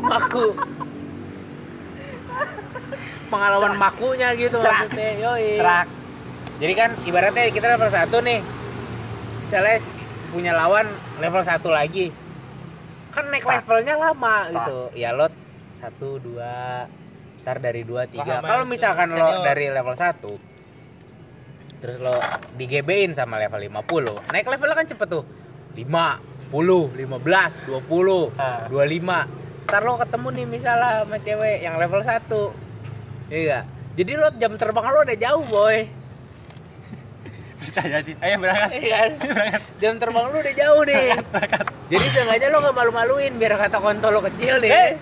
maku 0.00 0.46
pengalaman 3.26 3.74
makunya 3.76 4.28
gitu 4.34 4.58
Cerak. 4.58 4.86
maksudnya 4.86 5.10
yoi 5.18 5.50
Cerak. 5.58 5.86
jadi 6.58 6.72
kan 6.74 6.90
ibaratnya 7.02 7.42
kita 7.50 7.66
level 7.68 7.90
1 7.90 8.10
nih 8.22 8.38
misalnya 9.50 9.82
punya 10.30 10.52
lawan 10.54 10.86
level 11.18 11.42
1 11.42 11.58
lagi 11.66 12.14
kan 13.10 13.26
naik 13.26 13.42
Start. 13.42 13.66
levelnya 13.66 13.98
lama 13.98 14.36
Start. 14.38 14.54
gitu 14.54 14.78
ya 14.94 15.10
lo 15.10 15.26
satu 15.74 16.22
dua 16.22 16.86
ntar 17.42 17.58
dari 17.58 17.82
dua 17.82 18.06
tiga 18.06 18.38
kalau 18.38 18.62
misalkan 18.62 19.10
lo 19.10 19.18
Senior. 19.18 19.42
dari 19.42 19.66
level 19.66 19.96
1 19.98 21.82
terus 21.82 21.98
lo 21.98 22.14
digebein 22.54 23.10
sama 23.10 23.42
level 23.42 23.58
50 23.58 24.30
naik 24.30 24.46
levelnya 24.46 24.76
kan 24.76 24.86
cepet 24.86 25.08
tuh 25.10 25.24
5 25.74 25.82
10 26.54 26.94
15 26.94 27.10
20 27.66 28.38
Ah. 28.38 28.70
25 28.70 29.66
ntar 29.66 29.82
lo 29.82 29.98
ketemu 29.98 30.28
nih 30.30 30.46
misalnya 30.46 31.02
sama 31.02 31.18
cewek 31.18 31.58
yang 31.58 31.74
level 31.74 31.98
1 31.98 33.34
iya 33.34 33.42
gak? 33.42 33.64
jadi 33.98 34.12
lo 34.14 34.28
jam 34.38 34.54
terbang 34.54 34.86
lo 34.86 35.02
udah 35.02 35.18
jauh 35.18 35.42
boy 35.44 35.90
percaya 37.60 37.96
sih. 38.00 38.14
Ayo 38.18 38.34
berangkat. 38.40 38.70
Iya. 38.80 38.98
Kan? 39.20 39.60
jam 39.78 39.94
terbang 40.00 40.26
lu 40.32 40.38
udah 40.40 40.54
jauh 40.56 40.82
nih. 40.88 41.04
Jadi 41.92 42.06
seenggaknya 42.10 42.48
lo 42.48 42.58
gak 42.64 42.76
malu-maluin 42.76 43.32
biar 43.36 43.54
kata 43.60 43.78
kontol 43.78 44.10
lo 44.16 44.20
kecil 44.24 44.58
nih. 44.64 44.96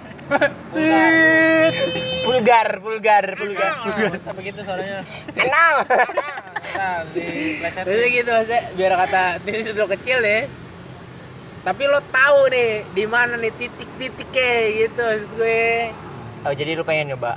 Vulgar 2.27 2.69
vulgar 2.85 3.27
vulgar. 3.39 3.73
Tapi 4.21 4.41
gitu 4.45 4.61
suaranya. 4.67 5.01
kenal. 5.33 5.75
Di 7.17 7.25
pleset. 7.63 7.83
Terus 7.87 8.03
gitu 8.11 8.31
maksudnya 8.31 8.63
biar 8.77 8.93
kata 9.07 9.23
titik 9.47 9.79
lo 9.79 9.87
kecil 9.89 10.21
ya 10.21 10.45
tapi 11.69 11.85
lo 11.85 12.01
tahu 12.01 12.49
nih 12.49 12.87
di 12.97 13.05
mana 13.05 13.37
nih 13.37 13.53
titik-titiknya 13.53 14.53
gitu 14.73 15.01
maksud 15.05 15.31
gue. 15.37 15.93
Oh 16.49 16.53
jadi 16.57 16.79
lu 16.79 16.81
pengen 16.87 17.13
nyoba? 17.13 17.37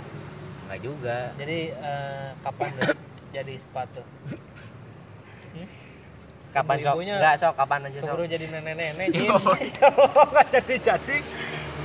Nggak 0.70 0.80
juga. 0.80 1.36
Jadi 1.36 1.60
eh, 1.74 2.28
kapan 2.40 2.70
jadi 3.36 3.54
sepatu? 3.60 4.00
Kapan 6.52 6.76
sok 6.78 6.94
Ibu-ibunya 6.94 7.16
nggak 7.18 7.36
sok 7.40 7.54
kapan 7.56 7.80
aja 7.88 8.00
sok 8.04 8.16
jadi 8.28 8.46
nenek-nenek. 8.52 9.08
Jin. 9.12 9.30
nggak 10.32 10.48
jadi 10.52 10.76
jadi 10.84 11.18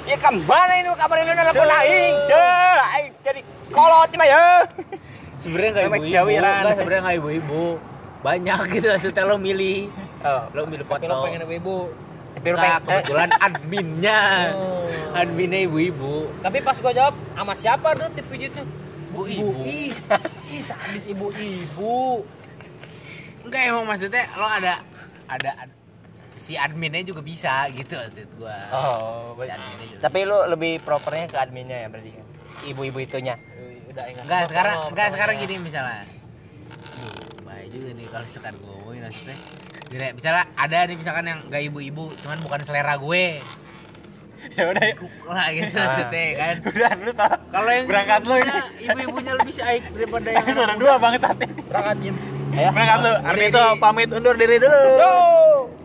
ya 0.06 0.16
ke 0.18 0.30
mana 0.46 0.74
ini 0.78 0.88
kapan 0.94 1.16
ini 1.22 1.32
nelfon 1.34 1.70
aing 1.70 2.14
deh 2.30 2.78
aing 2.98 3.12
jadi 3.22 3.40
kolot 3.70 4.10
mah 4.14 4.26
ya. 4.26 4.44
Sebenarnya 5.38 5.70
nggak 5.70 5.84
Memek 5.86 5.98
ibu-ibu. 6.02 6.14
Jawiran. 6.14 6.60
nggak 6.62 6.74
sebenarnya 6.76 7.02
nggak 7.02 7.18
ibu-ibu. 7.22 7.64
Banyak 8.22 8.58
gitu 8.72 8.86
maksudnya 8.90 9.22
lo 9.22 9.36
milih. 9.38 9.80
Oh. 10.26 10.42
Lo 10.50 10.60
milih 10.66 10.86
Tapi 10.86 11.04
lo 11.06 11.14
foto 11.14 11.24
pengen 11.24 11.40
ibu-ibu. 11.46 11.78
tapi 12.36 12.46
Nggak, 12.52 12.78
pengen 12.82 12.82
kebetulan 13.00 13.30
adminnya. 13.46 14.20
Oh. 14.54 14.86
adminnya 15.14 15.60
ibu-ibu. 15.64 16.14
Tapi 16.42 16.58
pas 16.60 16.76
gua 16.78 16.92
jawab 16.92 17.14
sama 17.32 17.52
siapa 17.54 17.88
tuh 17.94 18.08
tipe 18.12 18.34
gitu? 18.36 18.62
ibu-ibu. 19.16 19.64
Ih, 19.64 19.96
ih 20.52 20.60
sadis 20.60 21.08
ibu-ibu. 21.08 22.20
Enggak 23.46 23.62
emang 23.70 23.84
maksudnya 23.86 24.24
lo 24.34 24.46
ada 24.46 24.74
ada 25.26 25.50
ad- 25.62 25.76
si 26.36 26.54
adminnya 26.54 27.02
juga 27.02 27.22
bisa 27.22 27.66
gitu 27.74 27.94
maksud 27.98 28.28
gua. 28.38 28.58
Oh 28.70 29.34
si 29.38 29.50
adminnya 29.50 29.86
juga 29.90 30.00
tapi 30.02 30.18
lu 30.26 30.38
lebih 30.50 30.72
propernya 30.82 31.26
ke 31.30 31.36
adminnya 31.38 31.78
ya 31.86 31.88
berarti 31.90 32.10
kan 32.14 32.26
si 32.58 32.64
ibu-ibu 32.74 32.98
itunya? 33.02 33.34
Udah 33.90 34.04
ingat. 34.12 34.22
enggak 34.28 34.42
sekarang 34.50 34.76
enggak 34.92 35.08
sekarang 35.14 35.34
gini 35.40 35.54
misalnya. 35.58 36.04
Aduh, 36.04 37.46
bahaya 37.48 37.66
juga 37.72 37.88
nih 37.96 38.06
kalau 38.12 38.26
sekarang 38.28 38.58
gue 38.60 38.68
ngomongin 38.76 39.02
maksudnya. 39.08 39.38
Gini, 39.86 40.06
misalnya 40.18 40.44
ada 40.58 40.78
nih 40.90 40.96
misalkan 40.98 41.24
yang 41.30 41.40
gak 41.46 41.62
ibu-ibu 41.62 42.10
cuman 42.18 42.38
bukan 42.42 42.60
selera 42.66 42.98
gue 42.98 43.38
ya 44.56 44.64
udah 44.66 44.84
ya. 44.84 44.94
Lah 45.26 45.46
gitu 45.50 45.76
maksudnya 45.76 46.24
kan? 46.34 46.54
Udah 46.64 46.90
lu 46.96 47.12
tau. 47.12 47.34
Kalau 47.46 47.70
yang 47.70 47.86
berangkat 47.86 48.20
lu 48.24 48.34
ini. 48.34 48.52
ibu-ibunya- 48.82 49.36
lebih 49.36 49.54
baik 49.54 49.82
daripada 49.92 50.28
yang 50.28 50.42
episode 50.42 50.74
dua 50.76 50.94
bangsat 50.96 51.36
Berangkat 51.68 51.96
Jim. 52.00 52.14
Ayo. 52.50 52.70
berangkat 52.72 52.98
lu. 52.98 53.12
Armito 53.22 53.62
di- 53.62 53.78
pamit 53.78 54.08
undur 54.10 54.34
diri 54.34 54.56
dulu. 54.56 54.82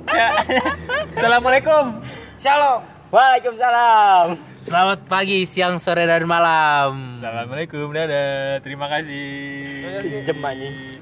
Ya. 0.07 0.27
Assalamualaikum. 1.19 1.83
Shalom. 2.35 2.79
Waalaikumsalam. 3.11 4.39
Selamat 4.55 5.03
pagi, 5.03 5.43
siang, 5.43 5.75
sore, 5.77 6.07
dan 6.07 6.23
malam. 6.23 7.19
assalamualaikum 7.19 7.91
dadah. 7.91 8.63
Terima 8.63 8.87
kasih. 8.87 10.23
Jem 10.23 10.39
anjing. 10.39 10.75